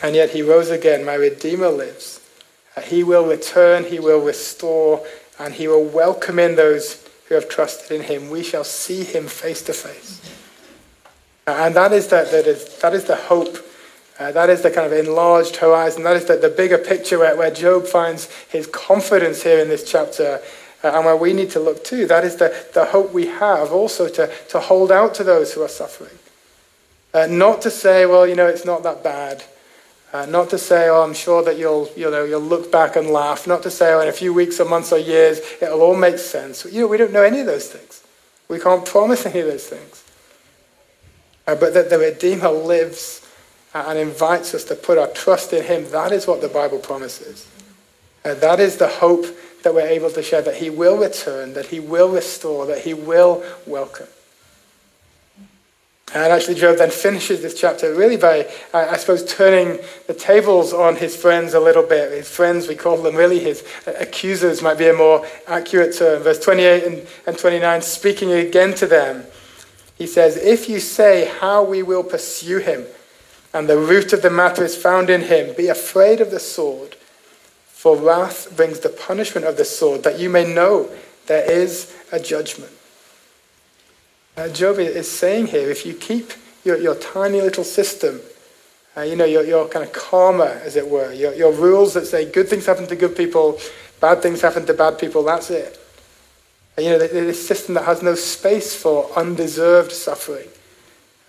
And 0.01 0.15
yet 0.15 0.31
he 0.31 0.41
rose 0.41 0.69
again. 0.69 1.05
My 1.05 1.15
Redeemer 1.15 1.69
lives. 1.69 2.19
Uh, 2.75 2.81
he 2.81 3.03
will 3.03 3.25
return, 3.25 3.83
he 3.83 3.99
will 3.99 4.21
restore, 4.21 5.05
and 5.39 5.53
he 5.53 5.67
will 5.67 5.83
welcome 5.83 6.39
in 6.39 6.55
those 6.55 7.07
who 7.27 7.35
have 7.35 7.49
trusted 7.49 7.91
in 7.91 8.03
him. 8.03 8.29
We 8.29 8.43
shall 8.43 8.63
see 8.63 9.03
him 9.03 9.27
face 9.27 9.61
to 9.63 9.73
face. 9.73 10.21
And 11.45 11.75
that 11.75 11.91
is 11.91 12.07
the, 12.07 12.27
that 12.31 12.47
is, 12.47 12.77
that 12.79 12.93
is 12.93 13.05
the 13.05 13.15
hope. 13.15 13.57
Uh, 14.19 14.31
that 14.31 14.49
is 14.49 14.61
the 14.61 14.69
kind 14.69 14.85
of 14.85 14.93
enlarged 14.93 15.55
horizon. 15.55 16.03
That 16.03 16.15
is 16.15 16.25
the, 16.25 16.37
the 16.37 16.49
bigger 16.49 16.77
picture 16.77 17.17
where, 17.17 17.35
where 17.35 17.49
Job 17.51 17.87
finds 17.87 18.29
his 18.49 18.67
confidence 18.67 19.41
here 19.41 19.59
in 19.59 19.69
this 19.69 19.89
chapter 19.89 20.39
uh, 20.83 20.91
and 20.93 21.05
where 21.05 21.15
we 21.15 21.33
need 21.33 21.49
to 21.51 21.59
look 21.59 21.83
too. 21.83 22.05
That 22.05 22.23
is 22.23 22.35
the, 22.35 22.53
the 22.73 22.85
hope 22.85 23.11
we 23.11 23.27
have 23.27 23.71
also 23.71 24.07
to, 24.09 24.31
to 24.49 24.59
hold 24.59 24.91
out 24.91 25.15
to 25.15 25.23
those 25.23 25.53
who 25.53 25.63
are 25.63 25.67
suffering. 25.67 26.17
Uh, 27.13 27.27
not 27.27 27.61
to 27.61 27.71
say, 27.71 28.05
well, 28.05 28.27
you 28.27 28.35
know, 28.35 28.47
it's 28.47 28.65
not 28.65 28.83
that 28.83 29.03
bad. 29.03 29.43
Uh, 30.11 30.27
not 30.27 30.49
to 30.51 30.59
say, 30.59 30.89
oh, 30.89 31.01
I'm 31.01 31.15
sure 31.15 31.43
that 31.43 31.57
you'll, 31.57 31.89
you 31.95 32.09
know, 32.11 32.23
you'll 32.23 32.39
look 32.39 32.71
back 32.71 32.95
and 32.95 33.09
laugh. 33.09 33.47
Not 33.47 33.63
to 33.63 33.71
say, 33.71 33.93
oh, 33.93 33.99
in 34.01 34.07
a 34.07 34.13
few 34.13 34.31
weeks 34.31 34.59
or 34.59 34.65
months 34.65 34.91
or 34.91 34.99
years, 34.99 35.39
it'll 35.59 35.81
all 35.81 35.95
make 35.95 36.19
sense. 36.19 36.65
You 36.65 36.81
know, 36.81 36.87
we 36.87 36.97
don't 36.97 37.11
know 37.11 37.23
any 37.23 37.39
of 37.39 37.47
those 37.47 37.67
things. 37.67 38.03
We 38.47 38.59
can't 38.59 38.85
promise 38.85 39.25
any 39.25 39.39
of 39.39 39.47
those 39.47 39.65
things. 39.65 40.03
Uh, 41.47 41.55
but 41.55 41.73
that 41.73 41.89
the 41.89 41.97
Redeemer 41.97 42.49
lives 42.49 43.22
and 43.73 43.97
invites 43.97 44.53
us 44.53 44.63
to 44.65 44.75
put 44.75 44.97
our 44.97 45.07
trust 45.07 45.53
in 45.53 45.63
him. 45.63 45.89
That 45.91 46.11
is 46.11 46.27
what 46.27 46.41
the 46.41 46.47
Bible 46.47 46.79
promises. 46.79 47.47
Uh, 48.23 48.35
that 48.35 48.59
is 48.59 48.77
the 48.77 48.87
hope 48.87 49.25
that 49.63 49.73
we're 49.73 49.87
able 49.87 50.11
to 50.11 50.21
share, 50.21 50.41
that 50.41 50.55
he 50.55 50.69
will 50.69 50.97
return, 50.97 51.53
that 51.53 51.67
he 51.67 51.79
will 51.79 52.09
restore, 52.09 52.65
that 52.65 52.79
he 52.79 52.93
will 52.93 53.43
welcome. 53.65 54.07
And 56.13 56.31
actually, 56.31 56.55
Job 56.55 56.77
then 56.77 56.91
finishes 56.91 57.41
this 57.41 57.59
chapter 57.59 57.95
really 57.95 58.17
by, 58.17 58.47
I 58.71 58.97
suppose, 58.97 59.25
turning 59.25 59.79
the 60.05 60.13
tables 60.13 60.71
on 60.71 60.95
his 60.95 61.15
friends 61.15 61.55
a 61.55 61.59
little 61.59 61.81
bit. 61.81 62.11
His 62.11 62.29
friends, 62.29 62.67
we 62.67 62.75
call 62.75 62.97
them 62.97 63.15
really 63.15 63.39
his 63.39 63.65
accusers, 63.87 64.61
might 64.61 64.77
be 64.77 64.87
a 64.87 64.93
more 64.93 65.25
accurate 65.47 65.95
term. 65.97 66.21
Verse 66.21 66.39
28 66.39 67.07
and 67.25 67.37
29, 67.37 67.81
speaking 67.81 68.31
again 68.31 68.75
to 68.75 68.85
them, 68.85 69.25
he 69.97 70.05
says, 70.05 70.37
If 70.37 70.69
you 70.69 70.79
say 70.79 71.31
how 71.39 71.63
we 71.63 71.81
will 71.81 72.03
pursue 72.03 72.59
him, 72.59 72.85
and 73.53 73.69
the 73.69 73.77
root 73.77 74.13
of 74.13 74.21
the 74.21 74.29
matter 74.29 74.63
is 74.63 74.75
found 74.75 75.09
in 75.09 75.21
him, 75.21 75.55
be 75.55 75.67
afraid 75.67 76.19
of 76.19 76.31
the 76.31 76.39
sword, 76.39 76.95
for 77.67 77.95
wrath 77.95 78.55
brings 78.55 78.79
the 78.79 78.89
punishment 78.89 79.45
of 79.45 79.57
the 79.57 79.65
sword, 79.65 80.03
that 80.03 80.19
you 80.19 80.29
may 80.29 80.51
know 80.51 80.89
there 81.27 81.49
is 81.49 81.95
a 82.11 82.19
judgment. 82.19 82.71
Uh, 84.35 84.49
Job 84.49 84.79
is 84.79 85.11
saying 85.11 85.47
here 85.47 85.69
if 85.69 85.85
you 85.85 85.93
keep 85.93 86.31
your, 86.63 86.77
your 86.77 86.95
tiny 86.95 87.41
little 87.41 87.63
system, 87.63 88.19
uh, 88.97 89.01
you 89.01 89.15
know, 89.15 89.25
your, 89.25 89.43
your 89.43 89.67
kind 89.67 89.85
of 89.85 89.93
karma, 89.93 90.59
as 90.63 90.75
it 90.75 90.87
were, 90.87 91.13
your, 91.13 91.33
your 91.33 91.51
rules 91.51 91.93
that 91.93 92.07
say 92.07 92.29
good 92.29 92.47
things 92.47 92.65
happen 92.65 92.87
to 92.87 92.95
good 92.95 93.15
people, 93.15 93.59
bad 93.99 94.21
things 94.21 94.41
happen 94.41 94.65
to 94.65 94.73
bad 94.73 94.97
people, 94.97 95.23
that's 95.23 95.51
it. 95.51 95.79
Uh, 96.77 96.81
you 96.81 96.89
know, 96.89 96.97
this 96.97 97.47
system 97.47 97.75
that 97.75 97.85
has 97.85 98.01
no 98.01 98.15
space 98.15 98.75
for 98.75 99.11
undeserved 99.15 99.91
suffering, 99.91 100.47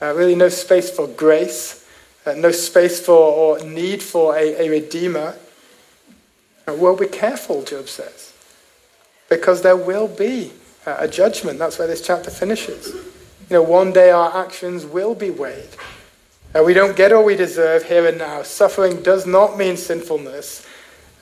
uh, 0.00 0.14
really 0.14 0.34
no 0.34 0.48
space 0.48 0.88
for 0.88 1.06
grace, 1.06 1.83
no 2.26 2.50
space 2.50 3.04
for 3.04 3.12
or 3.12 3.64
need 3.64 4.02
for 4.02 4.36
a, 4.36 4.66
a 4.66 4.70
redeemer. 4.70 5.36
Well, 6.66 6.96
be 6.96 7.06
careful, 7.06 7.62
Job 7.62 7.88
says, 7.88 8.32
because 9.28 9.62
there 9.62 9.76
will 9.76 10.08
be 10.08 10.52
a 10.86 11.06
judgment. 11.06 11.58
That's 11.58 11.78
where 11.78 11.88
this 11.88 12.00
chapter 12.00 12.30
finishes. 12.30 12.94
You 13.50 13.56
know, 13.56 13.62
one 13.62 13.92
day 13.92 14.10
our 14.10 14.44
actions 14.44 14.86
will 14.86 15.14
be 15.14 15.30
weighed. 15.30 15.68
Uh, 16.54 16.62
we 16.62 16.72
don't 16.72 16.96
get 16.96 17.12
all 17.12 17.24
we 17.24 17.36
deserve 17.36 17.82
here 17.84 18.06
and 18.06 18.16
now. 18.16 18.42
Suffering 18.42 19.02
does 19.02 19.26
not 19.26 19.58
mean 19.58 19.76
sinfulness, 19.76 20.64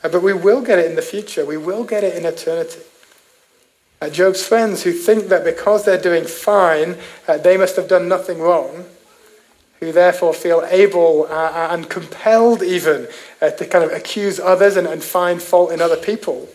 uh, 0.03 0.09
but 0.09 0.21
we 0.21 0.31
will 0.31 0.61
get 0.61 0.79
it 0.79 0.85
in 0.85 0.95
the 0.95 1.01
future. 1.01 1.45
We 1.45 1.57
will 1.57 1.83
get 1.83 2.03
it 2.03 2.15
in 2.15 2.25
eternity. 2.25 2.81
Uh, 3.99 4.09
Job's 4.09 4.45
friends 4.45 4.83
who 4.83 4.91
think 4.91 5.29
that 5.29 5.43
because 5.43 5.85
they're 5.85 6.01
doing 6.01 6.25
fine, 6.25 6.97
uh, 7.27 7.37
they 7.37 7.57
must 7.57 7.75
have 7.77 7.87
done 7.87 8.07
nothing 8.07 8.39
wrong, 8.39 8.85
who 9.83 9.91
therefore 9.91 10.33
feel 10.33 10.65
able 10.69 11.27
uh, 11.29 11.67
and 11.71 11.89
compelled 11.89 12.63
even 12.63 13.07
to 13.41 13.65
kind 13.65 13.83
of 13.83 13.91
accuse 13.91 14.39
others 14.39 14.77
and, 14.77 14.87
and 14.87 15.03
find 15.03 15.41
fault 15.41 15.71
in 15.71 15.81
other 15.81 15.97
people 15.97 16.47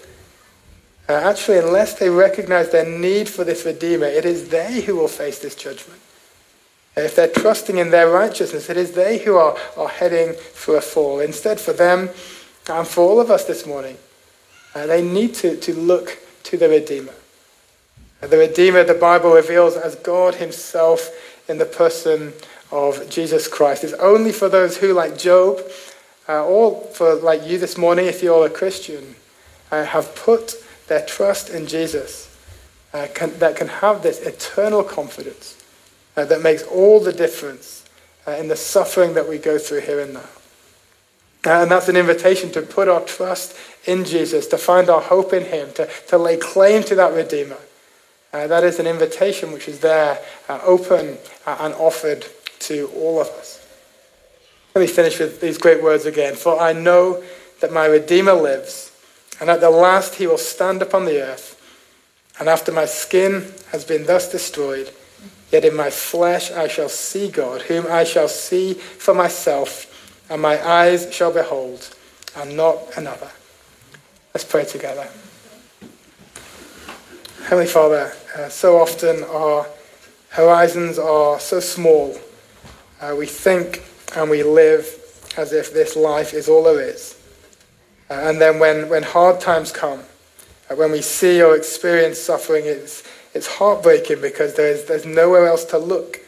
uh, 1.09 1.13
actually, 1.13 1.57
unless 1.57 1.95
they 1.95 2.11
recognize 2.11 2.71
their 2.71 2.85
need 2.85 3.29
for 3.29 3.43
this 3.43 3.65
Redeemer, 3.65 4.07
it 4.07 4.27
is 4.27 4.51
they 4.51 4.83
who 4.83 4.95
will 4.95 5.09
face 5.09 5.39
this 5.39 5.55
judgment. 5.55 6.01
If 6.97 7.17
they're 7.17 7.29
trusting 7.29 7.79
in 7.79 7.91
their 7.91 8.11
righteousness, 8.11 8.69
it 8.69 8.77
is 8.77 8.93
they 8.93 9.19
who 9.19 9.37
are, 9.37 9.57
are 9.77 9.89
heading 9.89 10.35
for 10.35 10.77
a 10.77 10.83
fall. 10.83 11.21
Instead, 11.21 11.61
for 11.61 11.73
them 11.73 12.11
and 12.69 12.87
for 12.87 13.09
all 13.09 13.21
of 13.21 13.31
us 13.31 13.45
this 13.45 13.67
morning, 13.67 13.97
uh, 14.75 14.87
they 14.87 15.01
need 15.01 15.35
to, 15.37 15.57
to 15.57 15.73
look 15.73 16.19
to 16.43 16.59
the 16.59 16.69
Redeemer. 16.69 17.15
Uh, 18.23 18.27
the 18.27 18.37
Redeemer, 18.37 18.85
the 18.85 18.93
Bible 18.93 19.33
reveals 19.33 19.77
as 19.77 19.95
God 19.95 20.35
Himself 20.35 21.11
in 21.49 21.57
the 21.57 21.65
person 21.65 22.35
of 22.71 23.09
Jesus 23.09 23.49
Christ. 23.49 23.85
It's 23.85 23.93
only 23.95 24.33
for 24.33 24.49
those 24.49 24.77
who, 24.77 24.93
like 24.93 25.19
Job, 25.19 25.61
uh, 26.29 26.45
or 26.45 26.81
for 26.93 27.15
like 27.15 27.47
you 27.47 27.59
this 27.59 27.79
morning, 27.79 28.07
if 28.07 28.23
you're 28.23 28.47
a 28.47 28.51
Christian, 28.51 29.17
uh, 29.71 29.85
have 29.85 30.15
put 30.15 30.55
their 30.89 31.05
trust 31.05 31.51
in 31.51 31.67
Jesus 31.67 32.37
uh, 32.93 33.07
can, 33.15 33.39
that 33.39 33.57
can 33.57 33.69
have 33.69 34.03
this 34.03 34.21
eternal 34.21 34.83
confidence 34.83 35.63
uh, 36.17 36.25
that 36.25 36.43
makes 36.43 36.63
all 36.65 37.01
the 37.01 37.13
difference 37.13 37.85
uh, 38.27 38.33
in 38.33 38.49
the 38.49 38.57
suffering 38.57 39.15
that 39.15 39.29
we 39.29 39.39
go 39.39 39.59
through 39.59 39.81
here 39.81 40.01
and 40.01 40.15
now. 40.15 40.29
Uh, 41.47 41.63
and 41.63 41.71
that's 41.71 41.89
an 41.89 41.97
invitation 41.97 42.51
to 42.51 42.63
put 42.63 42.89
our 42.89 43.01
trust 43.03 43.57
in 43.87 44.05
Jesus, 44.05 44.47
to 44.47 44.59
find 44.59 44.91
our 44.91 45.01
hope 45.01 45.33
in 45.33 45.45
Him, 45.45 45.73
to, 45.75 45.89
to 46.09 46.19
lay 46.19 46.37
claim 46.37 46.83
to 46.85 46.95
that 46.95 47.13
Redeemer. 47.13 47.59
That 48.33 48.63
is 48.63 48.79
an 48.79 48.87
invitation 48.87 49.53
which 49.53 49.69
is 49.69 49.81
there, 49.81 50.19
open 50.49 51.19
and 51.47 51.75
offered 51.75 52.25
to 52.61 52.91
all 52.95 53.21
of 53.21 53.29
us. 53.29 53.67
Let 54.75 54.83
me 54.83 54.87
finish 54.87 55.19
with 55.19 55.41
these 55.41 55.59
great 55.59 55.83
words 55.83 56.07
again. 56.07 56.35
For 56.35 56.61
I 56.61 56.73
know 56.73 57.23
that 57.61 57.73
my 57.73 57.87
Redeemer 57.87 58.35
lives 58.35 58.89
and 59.41 59.51
at 59.51 59.61
the 59.61 59.71
last 59.71 60.17
he 60.17 60.27
will 60.27 60.39
stand 60.39 60.83
upon 60.83 61.05
the 61.05 61.23
earth. 61.23 61.55
And 62.39 62.49
after 62.49 62.73
my 62.73 62.87
skin 62.87 63.53
has 63.71 63.85
been 63.85 64.07
thus 64.07 64.31
destroyed, 64.31 64.93
yet 65.51 65.65
in 65.65 65.75
my 65.75 65.91
flesh 65.91 66.51
I 66.51 66.69
shall 66.69 66.89
see 66.89 67.29
God, 67.29 67.63
whom 67.63 67.87
I 67.89 68.05
shall 68.05 68.29
see 68.29 68.75
for 68.75 69.15
myself, 69.15 69.87
and 70.31 70.43
my 70.43 70.65
eyes 70.67 71.13
shall 71.13 71.33
behold, 71.33 71.95
and 72.37 72.57
not 72.57 72.97
another. 72.97 73.31
Let's 74.35 74.45
pray 74.45 74.65
together. 74.65 75.09
Heavenly 77.45 77.67
Father, 77.67 78.13
uh, 78.37 78.49
so 78.49 78.79
often 78.79 79.25
our 79.25 79.67
horizons 80.31 80.99
are 80.99 81.41
so 81.41 81.61
small. 81.61 82.17
Uh, 83.01 83.15
we 83.17 83.27
think 83.27 83.85
and 84.17 84.29
we 84.31 84.43
live 84.43 84.87
as 85.37 85.53
if 85.53 85.73
this 85.73 85.95
life 85.95 86.35
is 86.35 86.49
all 86.49 86.65
there 86.65 86.81
is. 86.81 87.17
Uh, 88.11 88.15
and 88.15 88.41
then 88.41 88.59
when, 88.59 88.89
when 88.89 89.03
hard 89.03 89.41
times 89.41 89.71
come, 89.71 90.01
uh, 90.71 90.75
when 90.75 90.91
we 90.91 91.03
see 91.03 91.43
or 91.43 91.57
experience 91.57 92.19
suffering, 92.19 92.65
it's, 92.65 93.05
it's 93.35 93.47
heartbreaking 93.47 94.21
because 94.21 94.55
there's, 94.55 94.85
there's 94.85 95.07
nowhere 95.07 95.47
else 95.47 95.65
to 95.65 95.79
look. 95.79 96.21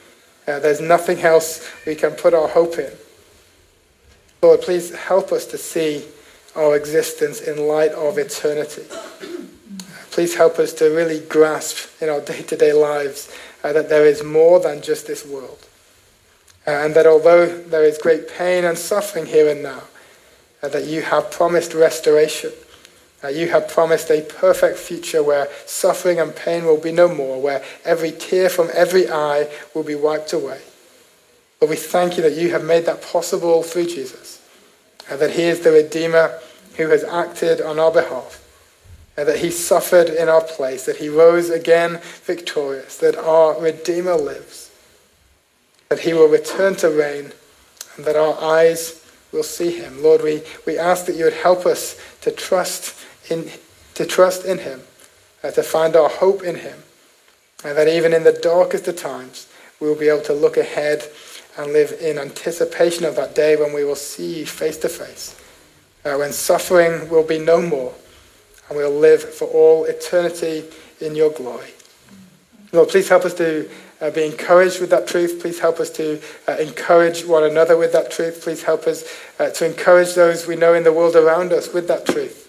Uh, 0.46 0.58
there's 0.58 0.80
nothing 0.80 1.20
else 1.20 1.68
we 1.86 1.94
can 1.94 2.12
put 2.12 2.34
our 2.34 2.48
hope 2.48 2.78
in. 2.78 2.92
Lord, 4.42 4.62
please 4.62 4.94
help 4.94 5.32
us 5.32 5.46
to 5.46 5.58
see 5.58 6.04
our 6.56 6.76
existence 6.76 7.40
in 7.40 7.66
light 7.66 7.92
of 7.92 8.18
eternity. 8.18 8.84
Please 10.10 10.34
help 10.34 10.58
us 10.58 10.72
to 10.74 10.86
really 10.86 11.20
grasp 11.20 12.02
in 12.02 12.08
our 12.08 12.20
day 12.20 12.42
to 12.42 12.56
day 12.56 12.72
lives 12.72 13.32
uh, 13.62 13.72
that 13.72 13.88
there 13.88 14.06
is 14.06 14.24
more 14.24 14.60
than 14.60 14.82
just 14.82 15.06
this 15.06 15.24
world. 15.26 15.66
And 16.72 16.94
that 16.94 17.06
although 17.06 17.46
there 17.46 17.84
is 17.84 17.98
great 17.98 18.28
pain 18.28 18.64
and 18.64 18.76
suffering 18.76 19.26
here 19.26 19.48
and 19.48 19.62
now, 19.62 19.82
uh, 20.62 20.68
that 20.68 20.84
you 20.84 21.02
have 21.02 21.30
promised 21.30 21.72
restoration. 21.72 22.52
Uh, 23.24 23.28
you 23.28 23.48
have 23.48 23.68
promised 23.68 24.10
a 24.10 24.20
perfect 24.22 24.78
future 24.78 25.22
where 25.22 25.48
suffering 25.64 26.20
and 26.20 26.36
pain 26.36 26.64
will 26.64 26.80
be 26.80 26.92
no 26.92 27.08
more, 27.14 27.40
where 27.40 27.64
every 27.84 28.12
tear 28.12 28.50
from 28.50 28.68
every 28.74 29.10
eye 29.10 29.48
will 29.74 29.82
be 29.82 29.94
wiped 29.94 30.34
away. 30.34 30.60
But 31.58 31.70
we 31.70 31.76
thank 31.76 32.16
you 32.16 32.22
that 32.22 32.34
you 32.34 32.50
have 32.50 32.64
made 32.64 32.84
that 32.84 33.02
possible 33.02 33.62
through 33.62 33.86
Jesus, 33.86 34.42
and 35.08 35.18
that 35.18 35.30
he 35.30 35.44
is 35.44 35.60
the 35.60 35.72
Redeemer 35.72 36.38
who 36.76 36.88
has 36.88 37.04
acted 37.04 37.62
on 37.62 37.78
our 37.78 37.90
behalf, 37.90 38.42
and 39.16 39.26
that 39.28 39.38
he 39.38 39.50
suffered 39.50 40.10
in 40.10 40.28
our 40.28 40.42
place, 40.42 40.84
that 40.84 40.96
he 40.96 41.08
rose 41.08 41.48
again 41.48 42.00
victorious, 42.24 42.98
that 42.98 43.16
our 43.16 43.58
Redeemer 43.58 44.14
lives, 44.14 44.59
that 45.90 45.98
he 45.98 46.14
will 46.14 46.28
return 46.28 46.76
to 46.76 46.88
reign, 46.88 47.32
and 47.96 48.06
that 48.06 48.14
our 48.14 48.40
eyes 48.40 49.04
we'll 49.32 49.42
see 49.42 49.72
him. 49.72 50.00
Lord, 50.00 50.22
we, 50.22 50.40
we 50.64 50.78
ask 50.78 51.06
that 51.06 51.16
you 51.16 51.24
would 51.24 51.32
help 51.32 51.66
us 51.66 52.00
to 52.20 52.30
trust 52.30 52.96
in, 53.28 53.50
to 53.94 54.06
trust 54.06 54.44
in 54.44 54.58
him, 54.58 54.82
uh, 55.42 55.50
to 55.50 55.64
find 55.64 55.96
our 55.96 56.08
hope 56.08 56.44
in 56.44 56.54
him, 56.54 56.78
and 57.64 57.76
that 57.76 57.88
even 57.88 58.12
in 58.12 58.22
the 58.22 58.32
darkest 58.32 58.86
of 58.86 58.96
times, 58.96 59.48
we 59.80 59.88
will 59.88 59.96
be 59.96 60.08
able 60.08 60.22
to 60.22 60.32
look 60.32 60.56
ahead 60.56 61.02
and 61.58 61.72
live 61.72 61.92
in 62.00 62.18
anticipation 62.18 63.04
of 63.04 63.16
that 63.16 63.34
day 63.34 63.56
when 63.56 63.72
we 63.72 63.82
will 63.82 63.96
see 63.96 64.38
you 64.38 64.46
face 64.46 64.76
to 64.78 64.88
face, 64.88 65.34
uh, 66.04 66.14
when 66.14 66.32
suffering 66.32 67.08
will 67.08 67.26
be 67.26 67.40
no 67.40 67.60
more, 67.60 67.92
and 68.68 68.78
we'll 68.78 68.96
live 68.96 69.22
for 69.34 69.48
all 69.48 69.86
eternity 69.86 70.62
in 71.00 71.16
your 71.16 71.30
glory. 71.30 71.70
Lord, 72.70 72.90
please 72.90 73.08
help 73.08 73.24
us 73.24 73.34
to 73.34 73.68
uh, 74.00 74.10
be 74.10 74.24
encouraged 74.24 74.80
with 74.80 74.90
that 74.90 75.06
truth. 75.06 75.40
Please 75.40 75.60
help 75.60 75.78
us 75.78 75.90
to 75.90 76.20
uh, 76.48 76.52
encourage 76.56 77.24
one 77.24 77.44
another 77.44 77.76
with 77.76 77.92
that 77.92 78.10
truth. 78.10 78.42
Please 78.42 78.62
help 78.62 78.86
us 78.86 79.04
uh, 79.38 79.50
to 79.50 79.66
encourage 79.66 80.14
those 80.14 80.46
we 80.46 80.56
know 80.56 80.74
in 80.74 80.84
the 80.84 80.92
world 80.92 81.16
around 81.16 81.52
us 81.52 81.72
with 81.72 81.86
that 81.88 82.06
truth. 82.06 82.46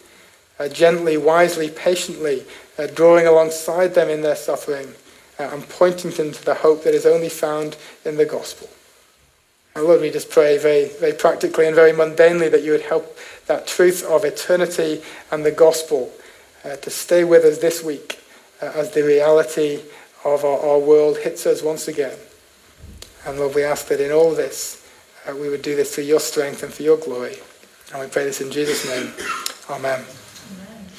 Uh, 0.59 0.67
gently, 0.69 1.17
wisely, 1.17 1.69
patiently, 1.69 2.45
uh, 2.77 2.87
drawing 2.87 3.27
alongside 3.27 3.93
them 3.93 4.09
in 4.09 4.21
their 4.21 4.35
suffering 4.35 4.93
uh, 5.39 5.49
and 5.51 5.67
pointing 5.67 6.11
them 6.11 6.31
to 6.31 6.45
the 6.45 6.55
hope 6.55 6.83
that 6.83 6.93
is 6.93 7.05
only 7.05 7.29
found 7.29 7.75
in 8.05 8.15
the 8.15 8.25
gospel. 8.25 8.69
And 9.75 9.85
Lord, 9.85 10.01
we 10.01 10.11
just 10.11 10.29
pray 10.29 10.57
very, 10.57 10.89
very 10.99 11.13
practically 11.13 11.65
and 11.65 11.75
very 11.75 11.91
mundanely 11.91 12.51
that 12.51 12.63
you 12.63 12.71
would 12.71 12.81
help 12.81 13.17
that 13.47 13.67
truth 13.67 14.05
of 14.05 14.23
eternity 14.25 15.01
and 15.31 15.45
the 15.45 15.51
gospel 15.51 16.11
to 16.63 16.89
stay 16.91 17.23
with 17.23 17.43
us 17.43 17.57
this 17.57 17.83
week 17.83 18.19
as 18.61 18.91
the 18.91 19.01
reality 19.01 19.79
of 20.23 20.45
our, 20.45 20.59
our 20.59 20.79
world 20.79 21.17
hits 21.17 21.45
us 21.45 21.61
once 21.63 21.87
again. 21.87 22.17
And 23.25 23.39
Lord, 23.39 23.55
we 23.55 23.63
ask 23.63 23.87
that 23.87 23.99
in 23.99 24.11
all 24.11 24.33
this, 24.33 24.87
uh, 25.27 25.35
we 25.35 25.49
would 25.49 25.61
do 25.61 25.75
this 25.75 25.93
for 25.93 26.01
your 26.01 26.19
strength 26.19 26.63
and 26.63 26.73
for 26.73 26.83
your 26.83 26.97
glory. 26.97 27.37
And 27.93 28.01
we 28.01 28.07
pray 28.07 28.25
this 28.25 28.41
in 28.41 28.51
Jesus' 28.51 28.87
name. 28.87 29.13
Amen. 29.69 30.03